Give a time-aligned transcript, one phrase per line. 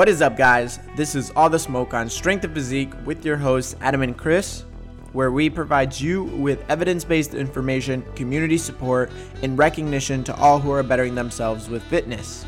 [0.00, 0.78] What is up, guys?
[0.96, 4.64] This is All the Smoke on Strength of Physique with your hosts, Adam and Chris,
[5.12, 9.12] where we provide you with evidence based information, community support,
[9.42, 12.46] and recognition to all who are bettering themselves with fitness.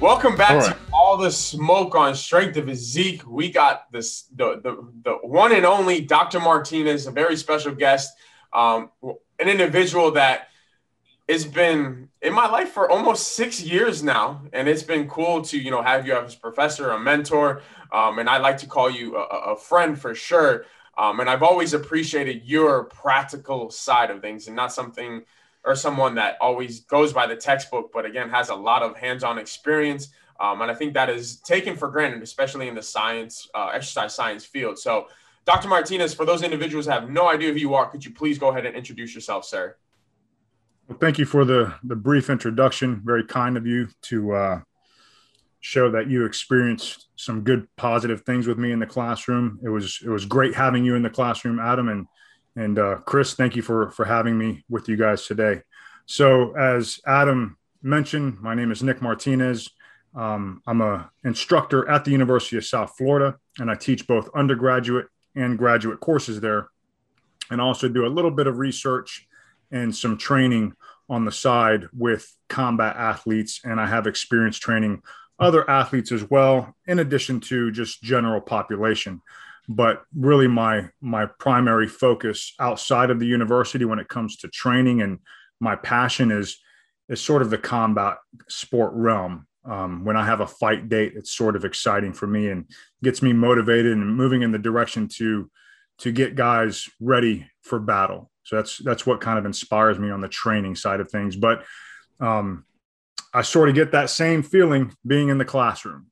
[0.00, 0.72] Welcome back all right.
[0.72, 3.22] to All the Smoke on Strength of Physique.
[3.24, 6.40] We got this the, the, the one and only Dr.
[6.40, 8.12] Martinez, a very special guest,
[8.52, 8.90] um,
[9.38, 10.47] an individual that
[11.28, 15.58] has been in my life for almost six years now, and it's been cool to
[15.58, 18.90] you know have you as a professor, a mentor, um, and I like to call
[18.90, 20.64] you a, a friend for sure.
[20.96, 25.22] Um, and I've always appreciated your practical side of things, and not something
[25.64, 29.38] or someone that always goes by the textbook, but again has a lot of hands-on
[29.38, 30.08] experience.
[30.40, 34.14] Um, and I think that is taken for granted, especially in the science, uh, exercise
[34.14, 34.78] science field.
[34.78, 35.08] So,
[35.44, 35.68] Dr.
[35.68, 38.66] Martinez, for those individuals have no idea who you are, could you please go ahead
[38.66, 39.76] and introduce yourself, sir?
[40.88, 43.02] Well, thank you for the the brief introduction.
[43.04, 44.60] Very kind of you to uh,
[45.60, 49.60] show that you experienced some good positive things with me in the classroom.
[49.62, 52.06] It was it was great having you in the classroom, Adam and
[52.56, 53.34] and uh, Chris.
[53.34, 55.60] Thank you for for having me with you guys today.
[56.06, 59.68] So as Adam mentioned, my name is Nick Martinez.
[60.14, 65.08] Um, I'm a instructor at the University of South Florida, and I teach both undergraduate
[65.36, 66.68] and graduate courses there,
[67.50, 69.28] and also do a little bit of research
[69.70, 70.74] and some training
[71.08, 73.60] on the side with combat athletes.
[73.64, 75.02] And I have experience training
[75.38, 79.20] other athletes as well, in addition to just general population.
[79.68, 85.02] But really, my my primary focus outside of the university when it comes to training
[85.02, 85.18] and
[85.60, 86.58] my passion is
[87.08, 89.46] is sort of the combat sport realm.
[89.64, 92.64] Um, when I have a fight date, it's sort of exciting for me and
[93.02, 95.50] gets me motivated and moving in the direction to
[95.98, 98.30] to get guys ready for battle.
[98.48, 101.36] So that's that's what kind of inspires me on the training side of things.
[101.36, 101.64] But
[102.18, 102.64] um,
[103.34, 106.06] I sort of get that same feeling being in the classroom,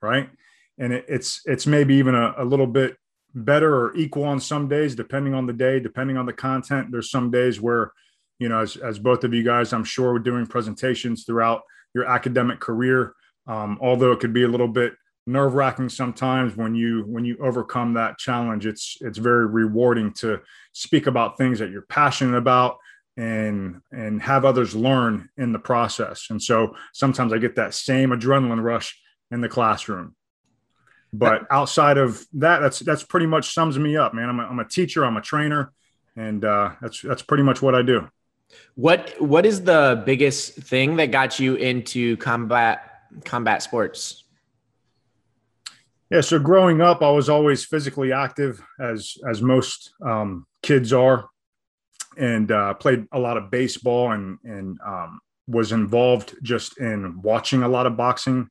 [0.00, 0.30] right?
[0.78, 2.96] And it, it's it's maybe even a, a little bit
[3.34, 6.88] better or equal on some days, depending on the day, depending on the content.
[6.90, 7.92] There's some days where,
[8.38, 11.60] you know, as as both of you guys, I'm sure, were doing presentations throughout
[11.94, 13.12] your academic career.
[13.46, 14.94] Um, although it could be a little bit
[15.26, 18.66] nerve wracking sometimes when you when you overcome that challenge.
[18.66, 20.40] It's it's very rewarding to
[20.72, 22.78] speak about things that you're passionate about
[23.16, 26.26] and and have others learn in the process.
[26.30, 30.14] And so sometimes i get that same adrenaline rush in the classroom.
[31.12, 34.28] But outside of that that's that's pretty much sums me up man.
[34.28, 35.72] I'm a, I'm a teacher i'm a trainer
[36.16, 38.08] and uh, that's that's pretty much what i do.
[38.74, 42.90] What what is the biggest thing that got you into combat
[43.24, 44.23] combat sports
[46.14, 51.28] yeah, so growing up, I was always physically active, as as most um, kids are,
[52.16, 57.64] and uh, played a lot of baseball and and um, was involved just in watching
[57.64, 58.48] a lot of boxing.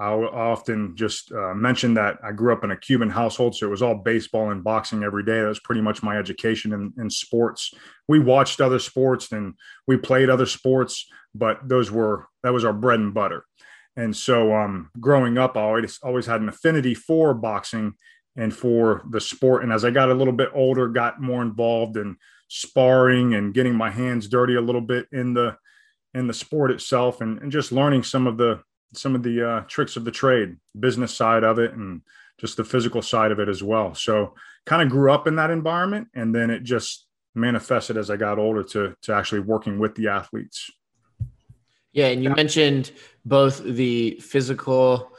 [0.00, 3.70] I often just uh, mention that I grew up in a Cuban household, so it
[3.70, 5.42] was all baseball and boxing every day.
[5.42, 7.74] That was pretty much my education in, in sports.
[8.08, 9.52] We watched other sports and
[9.86, 13.44] we played other sports, but those were that was our bread and butter.
[13.96, 17.94] And so, um, growing up, I always always had an affinity for boxing
[18.36, 19.62] and for the sport.
[19.62, 22.16] And as I got a little bit older, got more involved in
[22.48, 25.56] sparring and getting my hands dirty a little bit in the
[26.14, 28.60] in the sport itself, and, and just learning some of the
[28.94, 32.02] some of the uh, tricks of the trade, business side of it, and
[32.38, 33.94] just the physical side of it as well.
[33.94, 34.34] So,
[34.66, 38.38] kind of grew up in that environment, and then it just manifested as I got
[38.38, 40.70] older to to actually working with the athletes.
[41.92, 42.92] Yeah, and you mentioned
[43.24, 45.12] both the physical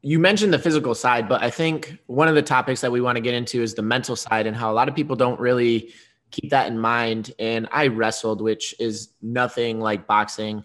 [0.00, 3.16] you mentioned the physical side, but I think one of the topics that we want
[3.16, 5.92] to get into is the mental side and how a lot of people don't really
[6.30, 7.32] keep that in mind.
[7.38, 10.62] And I wrestled, which is nothing like boxing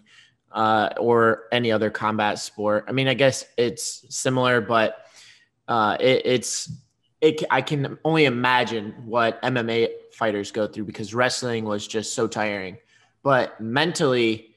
[0.52, 2.84] uh, or any other combat sport.
[2.86, 5.04] I mean, I guess it's similar, but
[5.66, 6.72] uh, it, it's
[7.20, 7.42] it.
[7.50, 12.78] I can only imagine what MMA fighters go through because wrestling was just so tiring.
[13.24, 14.53] But mentally,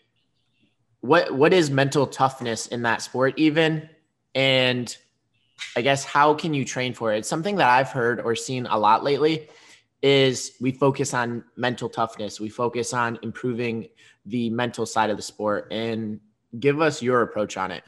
[1.02, 3.90] what what is mental toughness in that sport even?
[4.36, 4.96] And
[5.76, 7.26] i guess how can you train for it?
[7.26, 9.48] Something that i've heard or seen a lot lately
[10.02, 12.40] is we focus on mental toughness.
[12.40, 13.88] We focus on improving
[14.26, 15.68] the mental side of the sport.
[15.72, 16.20] And
[16.60, 17.84] give us your approach on it.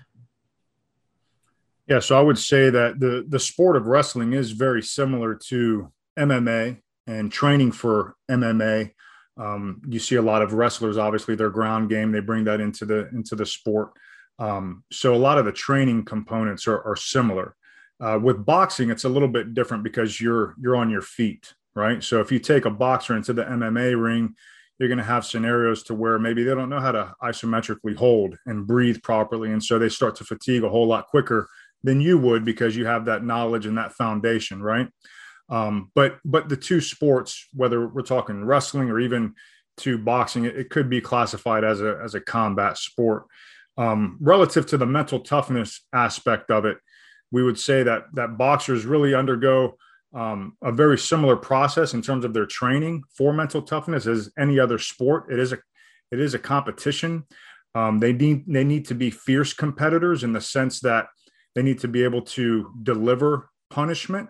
[1.88, 5.92] Yeah so i would say that the the sport of wrestling is very similar to
[6.18, 6.78] mma
[7.08, 8.92] and training for mma
[9.40, 12.86] um, you see a lot of wrestlers, obviously their ground game, they bring that into
[12.86, 13.92] the into the sport.
[14.38, 17.56] Um, so a lot of the training components are, are similar.
[18.02, 22.04] Uh, with boxing, it's a little bit different because you're you're on your feet, right?
[22.04, 24.36] So if you take a boxer into the MMA ring,
[24.78, 28.38] you're going to have scenarios to where maybe they don't know how to isometrically hold
[28.46, 29.52] and breathe properly.
[29.52, 31.50] And so they start to fatigue a whole lot quicker
[31.84, 34.88] than you would because you have that knowledge and that foundation, right?
[35.50, 39.36] Um, but but the two sports, whether we're talking wrestling or even
[39.78, 43.26] to boxing, it, it could be classified as a as a combat sport.
[43.78, 46.78] Um, relative to the mental toughness aspect of it,
[47.32, 49.78] we would say that that boxers really undergo
[50.14, 54.60] um, a very similar process in terms of their training for mental toughness as any
[54.60, 55.32] other sport.
[55.32, 55.60] It is a
[56.12, 57.26] it is a competition.
[57.76, 61.08] Um, they need they need to be fierce competitors in the sense that
[61.56, 64.30] they need to be able to deliver punishment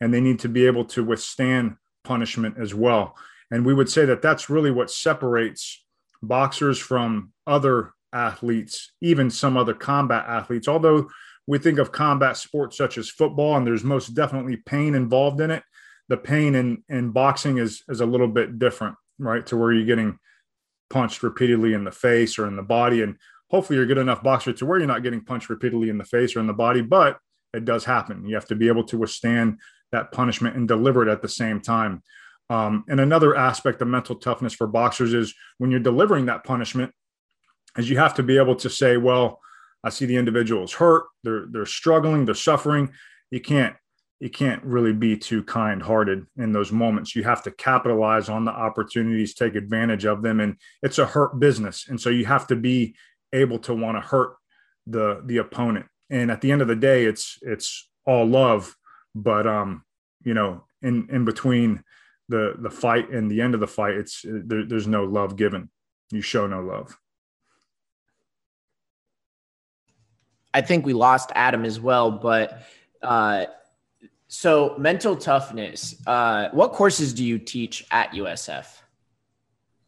[0.00, 3.16] and they need to be able to withstand punishment as well.
[3.50, 5.84] And we would say that that's really what separates
[6.22, 10.68] boxers from other athletes, even some other combat athletes.
[10.68, 11.10] Although
[11.46, 15.50] we think of combat sports such as football, and there's most definitely pain involved in
[15.50, 15.62] it.
[16.08, 19.44] The pain in, in boxing is, is a little bit different, right?
[19.46, 20.18] To where you're getting
[20.90, 23.02] punched repeatedly in the face or in the body.
[23.02, 23.16] And
[23.48, 26.34] hopefully you're good enough boxer to where you're not getting punched repeatedly in the face
[26.34, 27.18] or in the body, but
[27.52, 28.26] it does happen.
[28.26, 29.58] You have to be able to withstand
[29.92, 32.02] that punishment and deliver it at the same time.
[32.48, 36.92] Um, and another aspect of mental toughness for boxers is when you're delivering that punishment,
[37.76, 39.40] is you have to be able to say, well,
[39.84, 41.04] I see the individual is hurt.
[41.22, 42.24] They're they're struggling.
[42.24, 42.92] They're suffering.
[43.30, 43.76] You can't
[44.18, 47.16] you can't really be too kind-hearted in those moments.
[47.16, 51.40] You have to capitalize on the opportunities, take advantage of them, and it's a hurt
[51.40, 51.86] business.
[51.88, 52.94] And so you have to be
[53.32, 54.36] able to want to hurt
[54.86, 55.86] the the opponent.
[56.10, 58.74] And at the end of the day, it's it's all love,
[59.14, 59.84] but um,
[60.24, 61.82] you know, in in between
[62.28, 65.70] the the fight and the end of the fight, it's there, there's no love given.
[66.10, 66.96] You show no love.
[70.52, 72.62] I think we lost Adam as well, but
[73.02, 73.46] uh,
[74.26, 75.96] so mental toughness.
[76.06, 78.66] Uh, what courses do you teach at USF?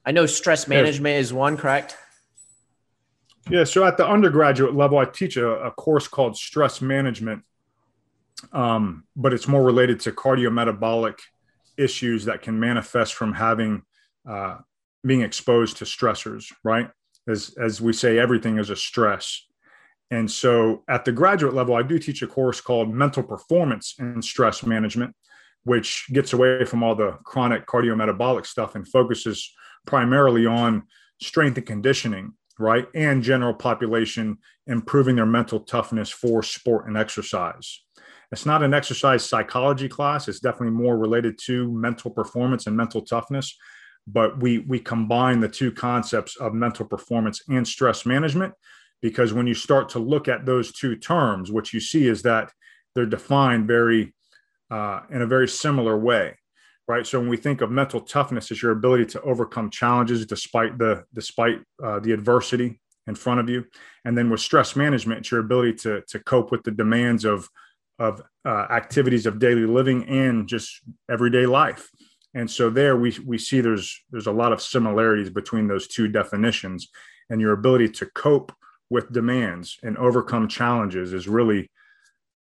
[0.04, 1.96] I know stress management is one, correct?
[3.48, 3.64] Yeah.
[3.64, 7.42] So at the undergraduate level, I teach a, a course called stress management,
[8.52, 11.18] um, but it's more related to cardiometabolic
[11.76, 13.82] issues that can manifest from having
[14.28, 14.58] uh,
[15.04, 16.52] being exposed to stressors.
[16.64, 16.88] Right.
[17.28, 19.46] As as we say, everything is a stress.
[20.10, 24.22] And so at the graduate level, I do teach a course called Mental Performance and
[24.22, 25.16] Stress Management,
[25.64, 29.50] which gets away from all the chronic cardiometabolic stuff and focuses
[29.86, 30.82] primarily on
[31.22, 32.88] strength and conditioning, right?
[32.94, 34.36] And general population
[34.66, 37.82] improving their mental toughness for sport and exercise.
[38.32, 43.02] It's not an exercise psychology class, it's definitely more related to mental performance and mental
[43.02, 43.56] toughness.
[44.06, 48.54] But we, we combine the two concepts of mental performance and stress management
[49.00, 52.50] because when you start to look at those two terms, what you see is that
[52.94, 54.14] they're defined very
[54.70, 56.38] uh, in a very similar way,
[56.88, 57.06] right?
[57.06, 61.04] So when we think of mental toughness as your ability to overcome challenges despite the
[61.12, 63.64] despite uh, the adversity in front of you,
[64.04, 67.48] and then with stress management, it's your ability to to cope with the demands of
[68.02, 70.68] of uh, activities of daily living and just
[71.08, 71.88] everyday life.
[72.34, 76.08] And so there we we see there's there's a lot of similarities between those two
[76.08, 76.88] definitions,
[77.30, 78.52] and your ability to cope
[78.90, 81.70] with demands and overcome challenges is really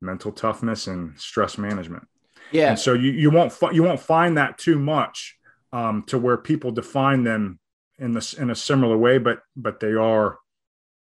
[0.01, 2.07] mental toughness and stress management.
[2.53, 2.71] Yeah.
[2.71, 5.37] And so you, you won't you won't find that too much
[5.73, 7.59] um, to where people define them
[7.99, 10.39] in this in a similar way, but but they are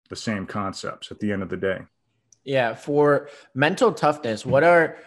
[0.09, 1.79] the same concepts at the end of the day.
[2.47, 2.73] Yeah.
[2.73, 4.97] For mental toughness, what are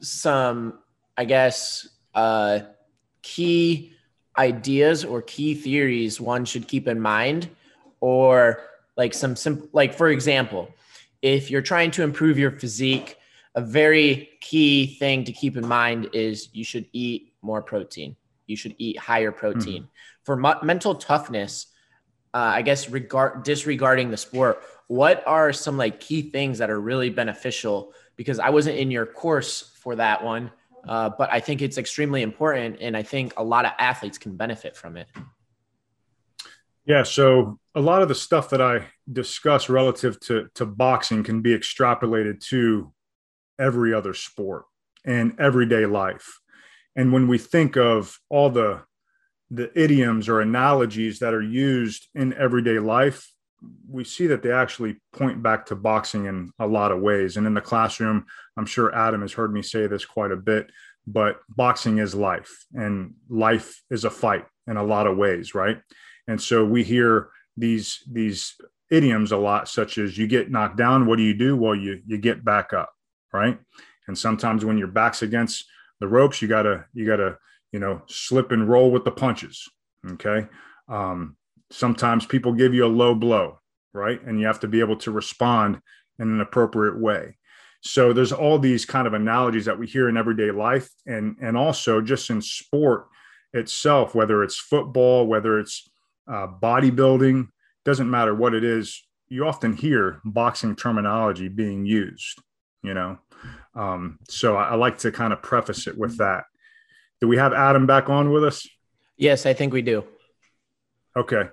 [0.00, 0.78] some,
[1.18, 2.60] I guess, uh,
[3.22, 3.92] key
[4.38, 7.50] ideas or key theories one should keep in mind,
[8.00, 8.62] or
[8.96, 10.68] like some simple like for example
[11.22, 13.16] if you're trying to improve your physique
[13.54, 18.56] a very key thing to keep in mind is you should eat more protein you
[18.56, 20.24] should eat higher protein mm-hmm.
[20.24, 21.66] for mu- mental toughness
[22.34, 26.80] uh, i guess regard disregarding the sport what are some like key things that are
[26.80, 30.50] really beneficial because i wasn't in your course for that one
[30.88, 34.36] uh, but i think it's extremely important and i think a lot of athletes can
[34.36, 35.06] benefit from it
[36.86, 41.40] yeah, so a lot of the stuff that I discuss relative to to boxing can
[41.40, 42.92] be extrapolated to
[43.60, 44.64] every other sport
[45.04, 46.40] and everyday life.
[46.96, 48.82] And when we think of all the
[49.50, 53.30] the idioms or analogies that are used in everyday life,
[53.88, 57.36] we see that they actually point back to boxing in a lot of ways.
[57.36, 58.26] And in the classroom,
[58.56, 60.70] I'm sure Adam has heard me say this quite a bit,
[61.06, 65.80] but boxing is life and life is a fight in a lot of ways, right?
[66.28, 68.56] And so we hear these these
[68.90, 71.56] idioms a lot, such as you get knocked down, what do you do?
[71.56, 72.90] Well, you you get back up,
[73.32, 73.58] right?
[74.06, 75.64] And sometimes when your back's against
[76.00, 77.38] the ropes, you gotta you gotta
[77.72, 79.68] you know slip and roll with the punches.
[80.12, 80.46] Okay.
[80.88, 81.36] Um,
[81.70, 83.60] sometimes people give you a low blow,
[83.92, 84.20] right?
[84.22, 85.80] And you have to be able to respond
[86.18, 87.36] in an appropriate way.
[87.82, 91.56] So there's all these kind of analogies that we hear in everyday life and and
[91.56, 93.06] also just in sport
[93.54, 95.88] itself, whether it's football, whether it's
[96.30, 97.48] uh, bodybuilding,
[97.84, 99.02] doesn't matter what it is.
[99.28, 102.42] You often hear boxing terminology being used,
[102.82, 103.18] you know.
[103.74, 106.44] Um, so I, I like to kind of preface it with that.
[107.20, 108.66] Do we have Adam back on with us?
[109.16, 110.04] Yes, I think we do.
[111.20, 111.50] Okay.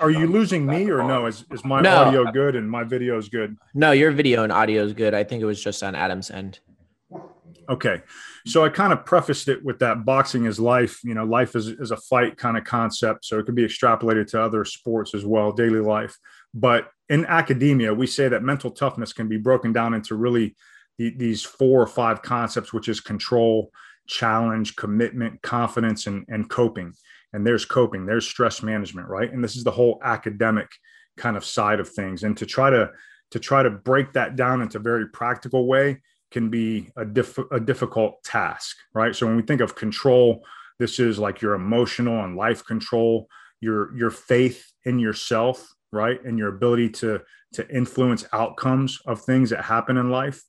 [0.00, 1.26] Are you losing me or no?
[1.26, 1.94] Is, is my no.
[1.96, 3.56] audio good and my video is good?
[3.74, 5.14] No, your video and audio is good.
[5.14, 6.60] I think it was just on Adam's end.
[7.70, 8.02] Okay.
[8.46, 11.00] So I kind of prefaced it with that boxing is life.
[11.04, 13.24] You know, life is, is a fight kind of concept.
[13.24, 16.16] So it can be extrapolated to other sports as well, daily life.
[16.52, 20.54] But in academia, we say that mental toughness can be broken down into really
[20.98, 23.70] the, these four or five concepts, which is control,
[24.06, 26.94] challenge, commitment, confidence, and, and coping
[27.32, 29.32] and there's coping there's stress management right?
[29.32, 30.68] And this is the whole academic
[31.16, 32.22] kind of side of things.
[32.22, 32.90] And to try to
[33.30, 37.50] to try to break that down into a very practical way can be a, diff-
[37.50, 39.14] a difficult task right?
[39.14, 40.44] So when we think of control
[40.78, 43.28] this is like your emotional and life control
[43.60, 46.22] your your faith in yourself right?
[46.24, 47.20] And your ability to
[47.54, 50.42] to influence outcomes of things that happen in life.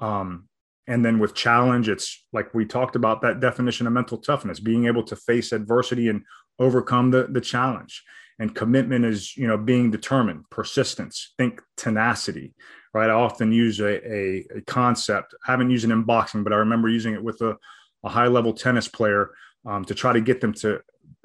[0.00, 0.48] Um,
[0.86, 4.86] and then with challenge it's like we talked about that definition of mental toughness being
[4.86, 6.22] able to face adversity and
[6.58, 8.02] overcome the, the challenge.
[8.38, 12.54] And commitment is you know being determined persistence think tenacity
[12.94, 13.10] right?
[13.10, 16.56] I often use a, a, a concept i haven't used it in boxing but i
[16.56, 17.56] remember using it with a,
[18.04, 19.30] a high level tennis player
[19.64, 20.80] um, to try to get them to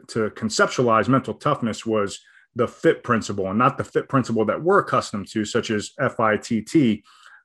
[0.07, 2.19] to conceptualize mental toughness was
[2.55, 6.41] the fit principle and not the fit principle that we're accustomed to such as fitt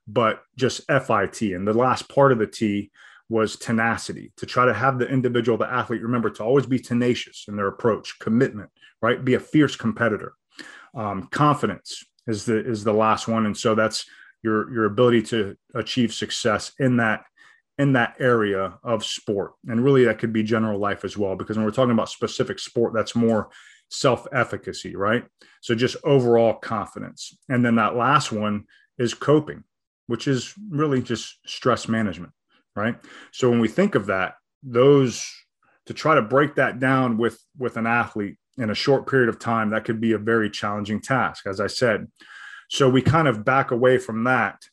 [0.07, 1.41] but just FIT.
[1.41, 2.91] And the last part of the T
[3.29, 7.45] was tenacity to try to have the individual, the athlete, remember to always be tenacious
[7.47, 8.69] in their approach, commitment,
[9.01, 9.23] right?
[9.23, 10.33] Be a fierce competitor.
[10.95, 14.05] Um, confidence is the is the last one, and so that's
[14.43, 17.23] your your ability to achieve success in that
[17.77, 21.35] in that area of sport, and really that could be general life as well.
[21.35, 23.49] Because when we're talking about specific sport, that's more
[23.89, 25.25] self efficacy, right?
[25.61, 28.63] So just overall confidence, and then that last one
[28.97, 29.63] is coping
[30.07, 32.33] which is really just stress management,
[32.75, 32.95] right?
[33.31, 35.29] So when we think of that, those
[35.85, 39.39] to try to break that down with with an athlete in a short period of
[39.39, 42.07] time, that could be a very challenging task, as I said.
[42.69, 44.63] So we kind of back away from that.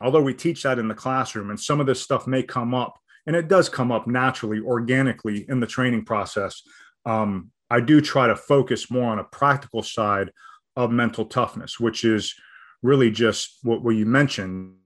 [0.00, 2.98] Although we teach that in the classroom, and some of this stuff may come up,
[3.26, 6.62] and it does come up naturally, organically in the training process.
[7.04, 10.30] Um, I do try to focus more on a practical side
[10.76, 12.34] of mental toughness, which is
[12.82, 14.76] really just what, what you mentioned,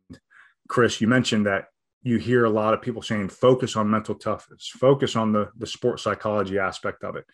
[0.69, 1.01] Chris.
[1.01, 1.67] You mentioned that
[2.03, 5.67] you hear a lot of people saying focus on mental toughness, focus on the, the
[5.67, 7.25] sports psychology aspect of it.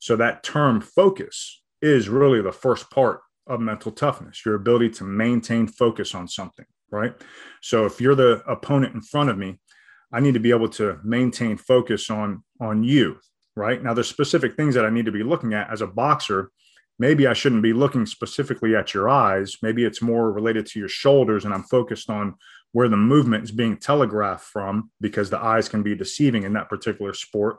[0.00, 5.04] So that term focus is really the first part of mental toughness, your ability to
[5.04, 7.14] maintain focus on something, right?
[7.62, 9.60] So if you're the opponent in front of me,
[10.12, 13.18] I need to be able to maintain focus on on you,
[13.54, 13.82] right?
[13.82, 16.50] Now there's specific things that I need to be looking at as a boxer
[16.98, 19.56] maybe I shouldn't be looking specifically at your eyes.
[19.62, 22.34] Maybe it's more related to your shoulders, and I'm focused on
[22.72, 26.68] where the movement is being telegraphed from because the eyes can be deceiving in that
[26.68, 27.58] particular sport.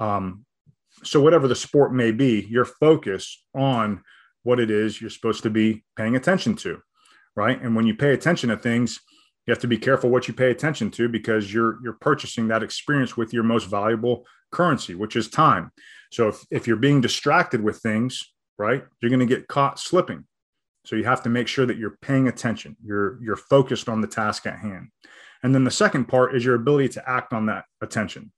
[0.00, 0.44] Um,
[1.04, 4.02] so, whatever the sport may be, your focus on
[4.42, 6.80] what it is you're supposed to be paying attention to,
[7.34, 7.60] right?
[7.60, 9.00] And when you pay attention to things,
[9.46, 12.62] you have to be careful what you pay attention to because you're you're purchasing that
[12.62, 15.70] experience with your most valuable currency, which is time.
[16.10, 18.84] So if, if you're being distracted with things, right?
[19.00, 20.24] You're going to get caught slipping.
[20.84, 22.76] So you have to make sure that you're paying attention.
[22.82, 24.88] You're you're focused on the task at hand.
[25.42, 28.32] And then the second part is your ability to act on that attention.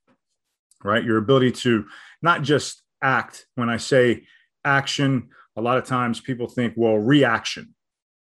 [0.83, 1.05] Right?
[1.05, 1.87] Your ability to
[2.23, 3.47] not just act.
[3.55, 4.25] When I say
[4.65, 7.75] action, a lot of times people think, well, reaction.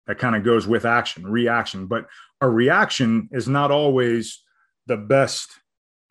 [0.08, 1.88] That kind of goes with action, reaction.
[1.88, 2.08] But
[2.42, 4.44] a reaction is not always
[4.86, 5.52] the best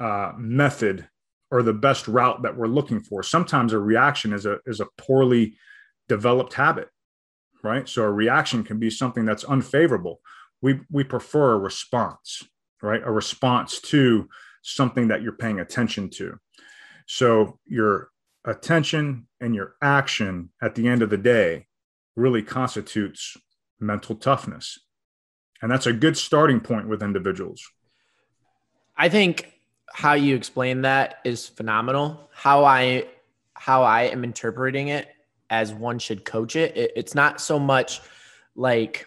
[0.01, 1.09] uh, method
[1.51, 3.23] or the best route that we're looking for.
[3.23, 5.57] Sometimes a reaction is a is a poorly
[6.09, 6.88] developed habit,
[7.62, 7.88] right?
[7.88, 10.21] So a reaction can be something that's unfavorable.
[10.61, 12.42] We, we prefer a response,
[12.82, 13.02] right?
[13.04, 14.28] A response to
[14.62, 16.38] something that you're paying attention to.
[17.06, 18.11] So your
[18.44, 21.66] attention and your action at the end of the day
[22.16, 23.37] really constitutes
[23.80, 24.78] mental toughness.
[25.61, 27.62] And that's a good starting point with individuals.
[28.97, 29.52] I think
[29.92, 32.28] how you explain that is phenomenal.
[32.32, 33.06] How I
[33.54, 35.09] how I am interpreting it
[35.52, 36.76] as one should coach it.
[36.76, 38.00] it it's not so much
[38.56, 39.06] like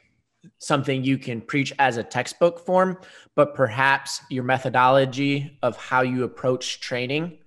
[0.59, 2.97] something you can preach as a textbook form,
[3.35, 7.39] but perhaps your methodology of how you approach training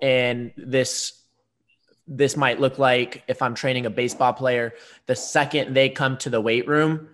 [0.00, 1.14] and this
[2.10, 4.72] this might look like if I'm training a baseball player,
[5.04, 7.10] the second they come to the weight room,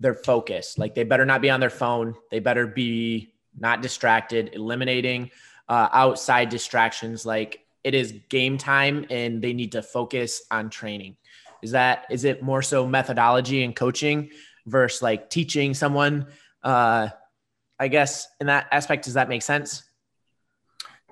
[0.00, 0.78] they're focused.
[0.78, 2.14] Like they better not be on their phone.
[2.30, 5.30] They better be not distracted, eliminating
[5.68, 7.26] uh, outside distractions.
[7.26, 11.16] Like it is game time and they need to focus on training.
[11.62, 14.30] Is that, is it more so methodology and coaching
[14.66, 16.26] versus like teaching someone?
[16.62, 17.08] Uh,
[17.78, 19.82] I guess in that aspect, does that make sense?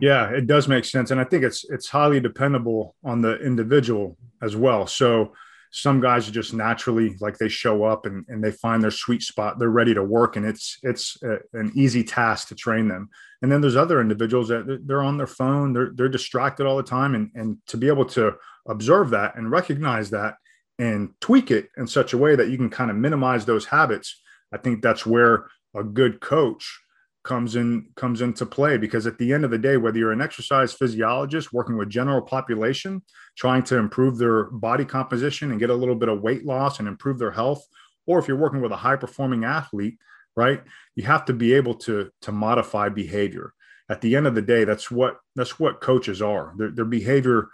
[0.01, 4.17] Yeah, it does make sense, and I think it's it's highly dependable on the individual
[4.41, 4.87] as well.
[4.87, 5.33] So
[5.71, 9.23] some guys are just naturally like they show up and, and they find their sweet
[9.23, 9.59] spot.
[9.59, 13.11] They're ready to work and it's it's a, an easy task to train them.
[13.43, 16.83] And then there's other individuals that they're on their phone they're, they're distracted all the
[16.83, 17.15] time.
[17.15, 18.35] And, and to be able to
[18.69, 20.37] observe that and recognize that
[20.79, 24.21] and tweak it in such a way that you can kind of minimize those habits
[24.53, 26.81] i think that's where a good coach
[27.29, 30.23] comes in comes into play because at the end of the day whether you're an
[30.23, 33.03] exercise physiologist working with general population
[33.37, 36.89] trying to improve their body composition and get a little bit of weight loss and
[36.89, 37.63] improve their health
[38.07, 39.99] or if you're working with a high performing athlete
[40.37, 40.63] right
[40.97, 43.53] you have to be able to to modify behavior.
[43.91, 46.55] At the end of the day that's what that's what coaches are.
[46.57, 47.49] They're, they're behavior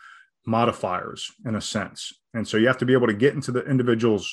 [0.46, 2.12] modifiers in a sense.
[2.32, 4.32] And so you have to be able to get into the individual's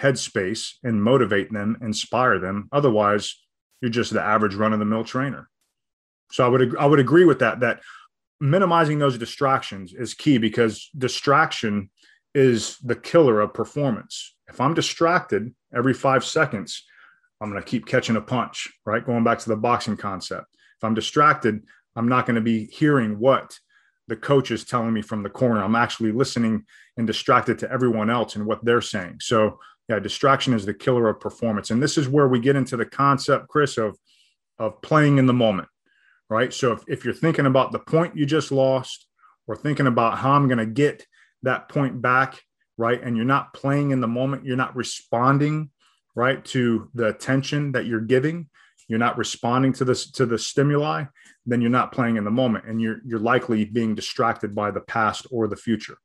[0.00, 2.70] headspace and motivate them inspire them.
[2.72, 3.36] Otherwise
[3.80, 5.48] you're just the average run of the mill trainer.
[6.30, 7.60] So I would I would agree with that.
[7.60, 7.80] That
[8.40, 11.90] minimizing those distractions is key because distraction
[12.34, 14.34] is the killer of performance.
[14.48, 16.84] If I'm distracted every five seconds,
[17.40, 18.68] I'm going to keep catching a punch.
[18.86, 20.46] Right, going back to the boxing concept.
[20.78, 21.62] If I'm distracted,
[21.96, 23.58] I'm not going to be hearing what
[24.08, 25.62] the coach is telling me from the corner.
[25.62, 26.64] I'm actually listening
[26.96, 29.18] and distracted to everyone else and what they're saying.
[29.20, 29.58] So
[29.90, 31.72] yeah, distraction is the killer of performance.
[31.72, 33.98] And this is where we get into the concept, Chris, of,
[34.56, 35.66] of playing in the moment,
[36.28, 36.54] right?
[36.54, 39.08] So if, if you're thinking about the point you just lost
[39.48, 41.04] or thinking about how I'm going to get
[41.42, 42.40] that point back,
[42.78, 43.02] right?
[43.02, 45.70] And you're not playing in the moment, you're not responding,
[46.14, 48.48] right, to the attention that you're giving,
[48.86, 51.06] you're not responding to this to the stimuli,
[51.46, 54.82] then you're not playing in the moment and you're you're likely being distracted by the
[54.82, 55.96] past or the future.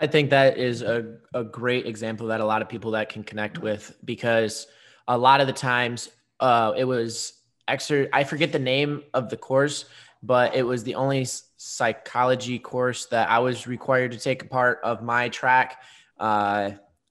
[0.00, 3.24] I think that is a, a great example that a lot of people that can
[3.24, 4.68] connect with because
[5.08, 6.08] a lot of the times
[6.38, 7.32] uh, it was
[7.66, 8.06] extra.
[8.12, 9.86] I forget the name of the course,
[10.22, 14.80] but it was the only psychology course that I was required to take a part
[14.84, 15.82] of my track,
[16.20, 16.70] uh,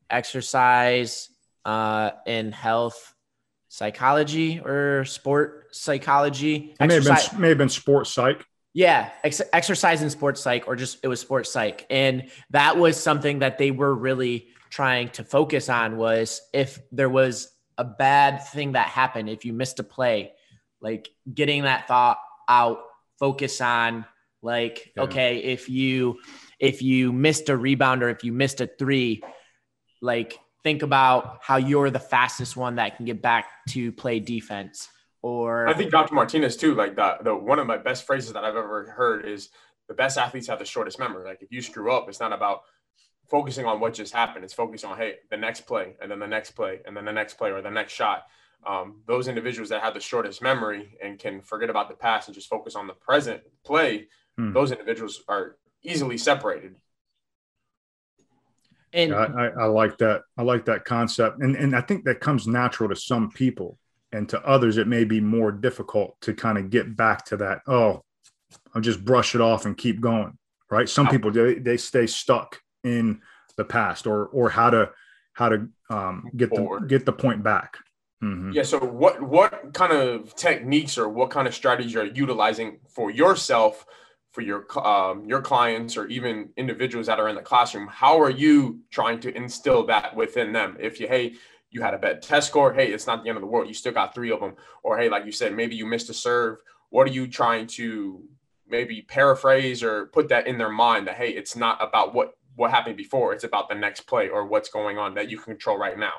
[0.09, 1.29] exercise
[1.65, 3.13] uh, and health
[3.67, 6.73] psychology or sport psychology.
[6.79, 8.45] It may have, been, may have been sports psych.
[8.77, 12.95] Yeah, ex- exercise in sports psych, or just it was sports psych, and that was
[12.95, 15.97] something that they were really trying to focus on.
[15.97, 20.33] Was if there was a bad thing that happened, if you missed a play,
[20.79, 22.81] like getting that thought out,
[23.17, 24.05] focus on
[24.43, 25.05] like yeah.
[25.05, 26.19] okay, if you
[26.59, 29.23] if you missed a rebound or if you missed a three,
[30.03, 34.87] like think about how you're the fastest one that can get back to play defense
[35.27, 36.15] or I think Dr.
[36.15, 39.49] Martinez too, like the, the one of my best phrases that I've ever heard is
[39.89, 41.25] the best athletes have the shortest memory.
[41.25, 42.61] Like if you screw up, it's not about
[43.29, 44.45] focusing on what just happened.
[44.45, 47.11] It's focusing on, hey, the next play and then the next play and then the
[47.11, 48.23] next play or the next shot.
[48.65, 52.35] Um, those individuals that have the shortest memory and can forget about the past and
[52.35, 54.53] just focus on the present play, hmm.
[54.53, 56.75] those individuals are easily separated.
[58.93, 60.21] And yeah, I, I, like that.
[60.37, 63.77] I like that concept, and and I think that comes natural to some people
[64.11, 67.59] and to others it may be more difficult to kind of get back to that
[67.67, 68.01] oh
[68.73, 70.37] i'll just brush it off and keep going
[70.69, 70.89] right?
[70.89, 73.21] Some people they, they stay stuck in
[73.55, 74.91] the past or or how to
[75.33, 77.77] how to um, get the get the point back.
[78.23, 78.51] Mm-hmm.
[78.51, 82.79] yeah so what what kind of techniques or what kind of strategies are you utilizing
[82.89, 83.85] for yourself
[84.31, 87.87] for your um, your clients or even individuals that are in the classroom?
[87.87, 90.77] How are you trying to instill that within them?
[90.79, 91.35] If you hey
[91.69, 92.73] you had a bad test score.
[92.73, 93.67] Hey, it's not the end of the world.
[93.67, 94.55] You still got three of them.
[94.83, 96.59] Or hey, like you said, maybe you missed a serve.
[96.89, 98.23] What are you trying to
[98.69, 102.71] maybe paraphrase or put that in their mind that hey, it's not about what what
[102.71, 103.33] happened before.
[103.33, 106.13] It's about the next play or what's going on that you can control right now.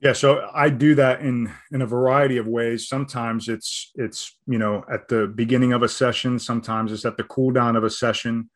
[0.00, 2.88] Yeah, so I do that in in a variety of ways.
[2.88, 6.38] Sometimes it's it's you know at the beginning of a session.
[6.38, 8.50] Sometimes it's at the cool down of a session.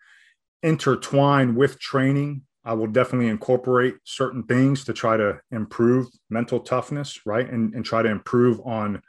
[0.63, 7.21] Intertwine with training I will definitely incorporate certain things to try to improve mental toughness,
[7.25, 7.49] right?
[7.49, 9.01] And, and try to improve on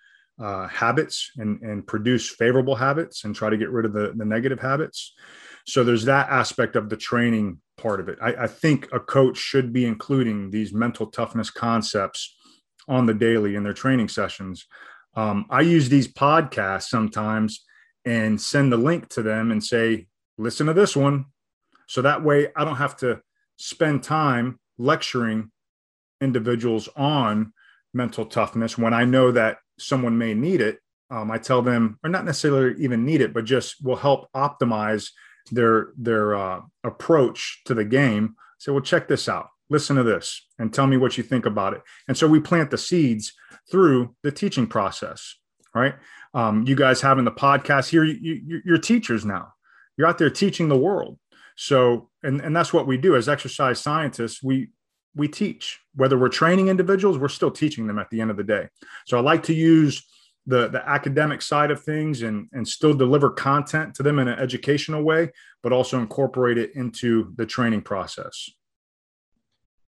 [0.41, 4.25] uh, habits and, and produce favorable habits and try to get rid of the, the
[4.25, 5.13] negative habits.
[5.67, 8.17] So there's that aspect of the training part of it.
[8.21, 12.35] I, I think a coach should be including these mental toughness concepts
[12.87, 14.65] on the daily in their training sessions.
[15.15, 17.63] Um, I use these podcasts sometimes
[18.05, 21.25] and send the link to them and say, listen to this one.
[21.87, 23.21] So that way I don't have to
[23.61, 25.51] spend time lecturing
[26.19, 27.53] individuals on
[27.93, 30.79] mental toughness when I know that someone may need it.
[31.09, 35.09] Um, I tell them, or not necessarily even need it, but just will help optimize
[35.51, 38.35] their their uh, approach to the game.
[38.59, 39.49] Say, well, check this out.
[39.69, 41.81] Listen to this, and tell me what you think about it.
[42.07, 43.33] And so we plant the seeds
[43.69, 45.35] through the teaching process,
[45.75, 45.95] right?
[46.33, 49.53] Um, you guys having the podcast here, you, you, you're teachers now.
[49.97, 51.17] You're out there teaching the world.
[51.61, 54.41] So, and, and that's what we do as exercise scientists.
[54.41, 54.69] We
[55.15, 58.43] we teach whether we're training individuals, we're still teaching them at the end of the
[58.43, 58.67] day.
[59.05, 60.03] So I like to use
[60.47, 64.39] the the academic side of things and and still deliver content to them in an
[64.39, 65.29] educational way,
[65.61, 68.49] but also incorporate it into the training process.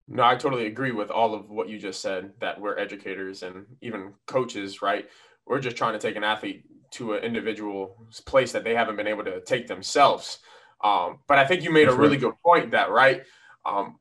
[0.09, 2.33] No, I totally agree with all of what you just said.
[2.41, 5.09] That we're educators and even coaches, right?
[5.47, 6.65] We're just trying to take an athlete
[6.99, 10.41] to an individual place that they haven't been able to take themselves.
[10.83, 12.21] Um, but I think you made That's a really right.
[12.21, 13.23] good point that, right?
[13.65, 13.99] Um,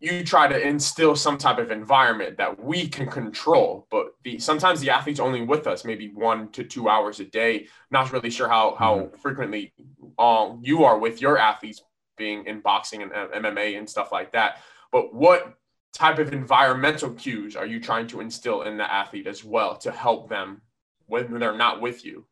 [0.00, 4.80] you try to instill some type of environment that we can control, but the, sometimes
[4.80, 7.68] the athlete's only with us maybe one to two hours a day.
[7.90, 9.16] Not really sure how how mm-hmm.
[9.16, 9.74] frequently
[10.18, 11.82] um, you are with your athletes
[12.16, 14.58] being in boxing and MMA and stuff like that.
[14.90, 15.54] But what
[15.92, 19.90] type of environmental cues are you trying to instill in the athlete as well to
[19.90, 20.62] help them
[21.06, 22.24] when they're not with you?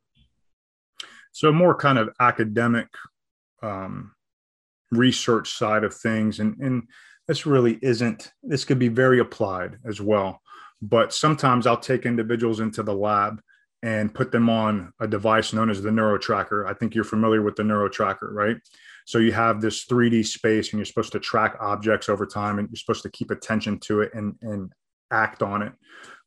[1.32, 2.88] So more kind of academic
[3.62, 4.12] um,
[4.90, 6.88] research side of things, and and
[7.26, 8.32] this really isn't.
[8.42, 10.40] This could be very applied as well.
[10.80, 13.40] But sometimes I'll take individuals into the lab
[13.82, 16.68] and put them on a device known as the NeuroTracker.
[16.68, 18.56] I think you're familiar with the NeuroTracker, right?
[19.06, 22.68] So you have this 3D space and you're supposed to track objects over time and
[22.68, 24.72] you're supposed to keep attention to it and, and
[25.10, 25.72] act on it.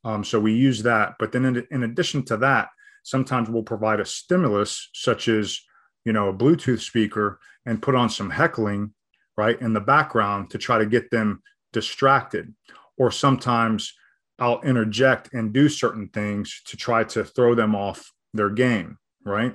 [0.04, 1.14] Um, so we use that.
[1.18, 2.70] But then in, in addition to that,
[3.02, 5.60] sometimes we'll provide a stimulus such as
[6.04, 8.92] you know a bluetooth speaker and put on some heckling
[9.36, 12.54] right in the background to try to get them distracted.
[12.98, 13.94] Or sometimes
[14.38, 19.54] i'll interject and do certain things to try to throw them off their game right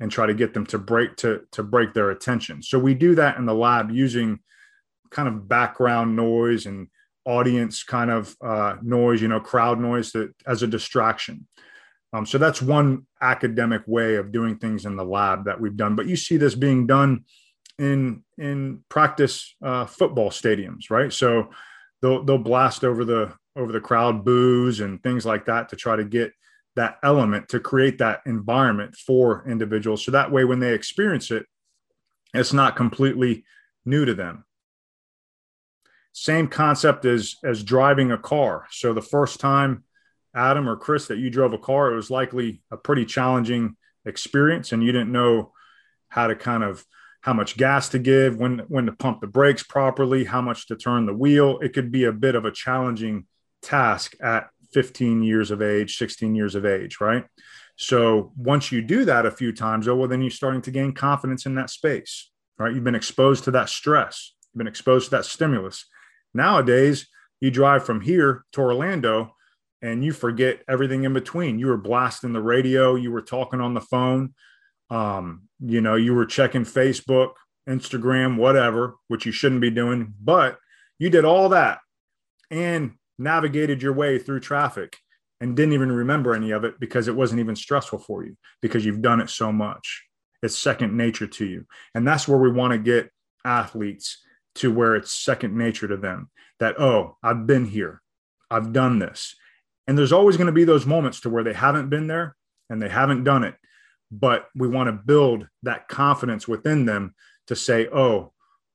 [0.00, 2.62] and try to get them to break to to break their attention.
[2.62, 4.38] So we do that in the lab using
[5.10, 6.88] kind of background noise and
[7.24, 11.46] audience kind of uh, noise you know crowd noise that as a distraction
[12.12, 15.94] um, so that's one academic way of doing things in the lab that we've done.
[15.94, 17.24] But you see this being done
[17.78, 21.12] in in practice uh, football stadiums, right?
[21.12, 21.50] So
[22.00, 25.96] they'll they'll blast over the over the crowd, boos and things like that to try
[25.96, 26.32] to get
[26.76, 30.04] that element to create that environment for individuals.
[30.04, 31.44] So that way, when they experience it,
[32.32, 33.44] it's not completely
[33.84, 34.44] new to them.
[36.12, 38.66] Same concept as as driving a car.
[38.70, 39.84] So the first time
[40.34, 44.72] Adam or Chris, that you drove a car, it was likely a pretty challenging experience,
[44.72, 45.52] and you didn't know
[46.08, 46.84] how to kind of
[47.20, 50.76] how much gas to give, when when to pump the brakes properly, how much to
[50.76, 51.58] turn the wheel.
[51.58, 53.26] It could be a bit of a challenging
[53.62, 57.24] task at 15 years of age, 16 years of age, right?
[57.76, 60.92] So once you do that a few times, oh well, then you're starting to gain
[60.92, 62.74] confidence in that space, right?
[62.74, 65.86] You've been exposed to that stress, you've been exposed to that stimulus.
[66.34, 67.08] Nowadays,
[67.40, 69.34] you drive from here to Orlando
[69.82, 71.58] and you forget everything in between.
[71.58, 74.34] You were blasting the radio, you were talking on the phone,
[74.90, 77.32] um, you know, you were checking Facebook,
[77.68, 80.58] Instagram, whatever, which you shouldn't be doing, but
[80.98, 81.78] you did all that
[82.50, 84.96] and navigated your way through traffic
[85.40, 88.84] and didn't even remember any of it because it wasn't even stressful for you because
[88.84, 90.04] you've done it so much.
[90.42, 91.66] It's second nature to you.
[91.94, 93.10] And that's where we want to get
[93.44, 94.18] athletes
[94.56, 98.02] to where it's second nature to them that, oh, I've been here,
[98.50, 99.36] I've done this.
[99.88, 102.36] And there's always going to be those moments to where they haven't been there
[102.68, 103.54] and they haven't done it.
[104.12, 107.14] But we want to build that confidence within them
[107.46, 108.32] to say, oh,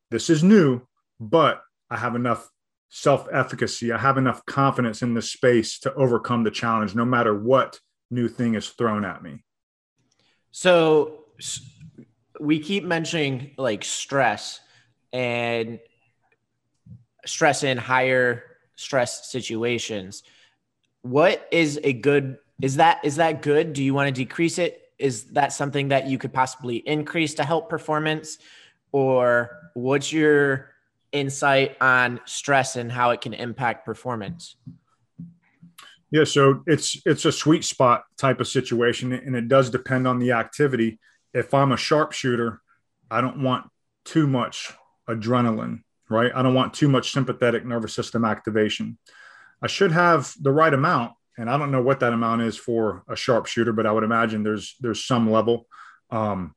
[0.10, 0.82] this is new,
[1.20, 2.50] but I have enough
[2.90, 3.92] self efficacy.
[3.92, 8.28] I have enough confidence in this space to overcome the challenge, no matter what new
[8.28, 9.44] thing is thrown at me.
[10.50, 11.26] So
[12.40, 14.60] we keep mentioning like stress
[15.12, 15.80] and
[17.26, 18.44] stress in higher
[18.76, 20.24] stress situations
[21.04, 23.74] what is a good is that is that good?
[23.74, 24.82] Do you want to decrease it?
[24.98, 28.38] Is that something that you could possibly increase to help performance?
[28.92, 30.70] Or what's your
[31.12, 34.56] insight on stress and how it can impact performance?
[36.10, 40.20] Yeah so it's it's a sweet spot type of situation and it does depend on
[40.20, 41.00] the activity.
[41.34, 42.62] If i'm a sharpshooter
[43.10, 43.68] i don't want
[44.06, 44.72] too much
[45.10, 46.32] adrenaline right?
[46.36, 48.98] I don't want too much sympathetic nervous system activation
[49.64, 53.04] I should have the right amount, and I don't know what that amount is for
[53.08, 55.68] a sharpshooter, but I would imagine there's there's some level.
[56.10, 56.54] Um,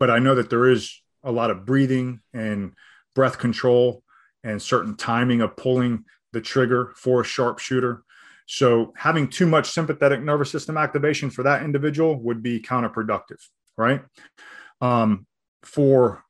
[0.00, 2.72] but I know that there is a lot of breathing and
[3.14, 4.02] breath control
[4.42, 8.02] and certain timing of pulling the trigger for a sharpshooter.
[8.46, 13.40] So having too much sympathetic nervous system activation for that individual would be counterproductive,
[13.76, 14.02] right?
[14.80, 15.26] Um,
[15.62, 16.24] for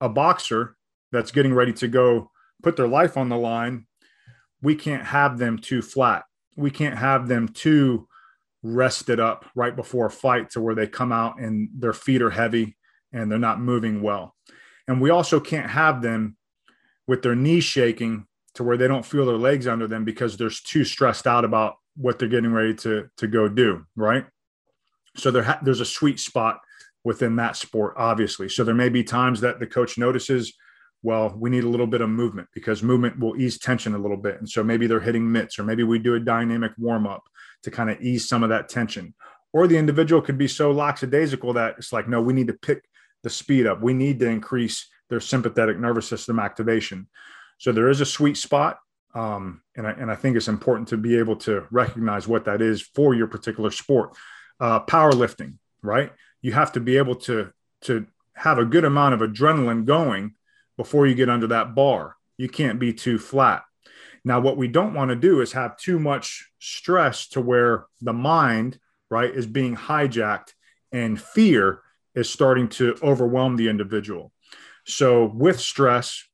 [0.00, 0.76] a boxer
[1.12, 2.30] that's getting ready to go
[2.62, 3.86] put their life on the line,
[4.62, 6.24] we can't have them too flat.
[6.56, 8.08] We can't have them too
[8.62, 12.30] rested up right before a fight to where they come out and their feet are
[12.30, 12.76] heavy
[13.12, 14.36] and they're not moving well.
[14.86, 16.36] And we also can't have them
[17.06, 20.50] with their knees shaking to where they don't feel their legs under them because they're
[20.50, 23.86] too stressed out about what they're getting ready to, to go do.
[23.96, 24.26] Right.
[25.16, 26.60] So there ha- there's a sweet spot
[27.04, 28.48] within that sport, obviously.
[28.48, 30.52] So there may be times that the coach notices,
[31.02, 34.16] well, we need a little bit of movement because movement will ease tension a little
[34.16, 34.38] bit.
[34.38, 37.24] And so maybe they're hitting mitts, or maybe we do a dynamic warm up
[37.62, 39.14] to kind of ease some of that tension.
[39.52, 42.84] Or the individual could be so lackadaisical that it's like, no, we need to pick
[43.22, 43.80] the speed up.
[43.80, 47.08] We need to increase their sympathetic nervous system activation.
[47.58, 48.78] So there is a sweet spot.
[49.12, 52.62] Um, and, I, and I think it's important to be able to recognize what that
[52.62, 54.16] is for your particular sport.
[54.60, 56.12] Uh, powerlifting, right?
[56.42, 57.50] You have to be able to,
[57.82, 60.34] to have a good amount of adrenaline going
[60.80, 62.16] before you get under that bar.
[62.38, 63.64] You can't be too flat.
[64.24, 68.14] Now, what we don't want to do is have too much stress to where the
[68.14, 68.78] mind,
[69.10, 70.54] right, is being hijacked
[70.90, 71.82] and fear
[72.14, 74.32] is starting to overwhelm the individual.
[74.86, 76.26] So, with stress,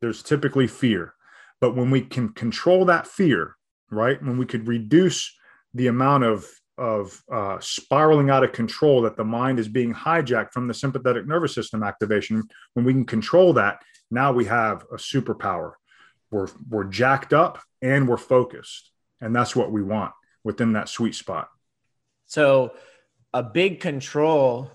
[0.00, 1.14] there's typically fear.
[1.60, 3.56] But when we can control that fear,
[3.90, 5.36] right, when we could reduce
[5.74, 6.46] the amount of
[6.80, 11.26] of uh, spiraling out of control that the mind is being hijacked from the sympathetic
[11.26, 12.42] nervous system activation.
[12.72, 15.72] When we can control that now we have a superpower.
[16.30, 18.90] We're we're jacked up and we're focused
[19.20, 20.12] and that's what we want
[20.42, 21.48] within that sweet spot.
[22.26, 22.72] So
[23.34, 24.70] a big control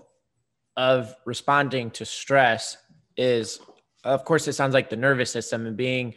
[0.76, 2.76] of responding to stress
[3.16, 3.58] is
[4.04, 6.14] of course it sounds like the nervous system and being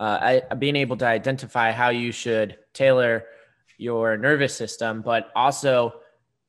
[0.00, 3.24] uh, being able to identify how you should tailor
[3.78, 5.94] your nervous system but also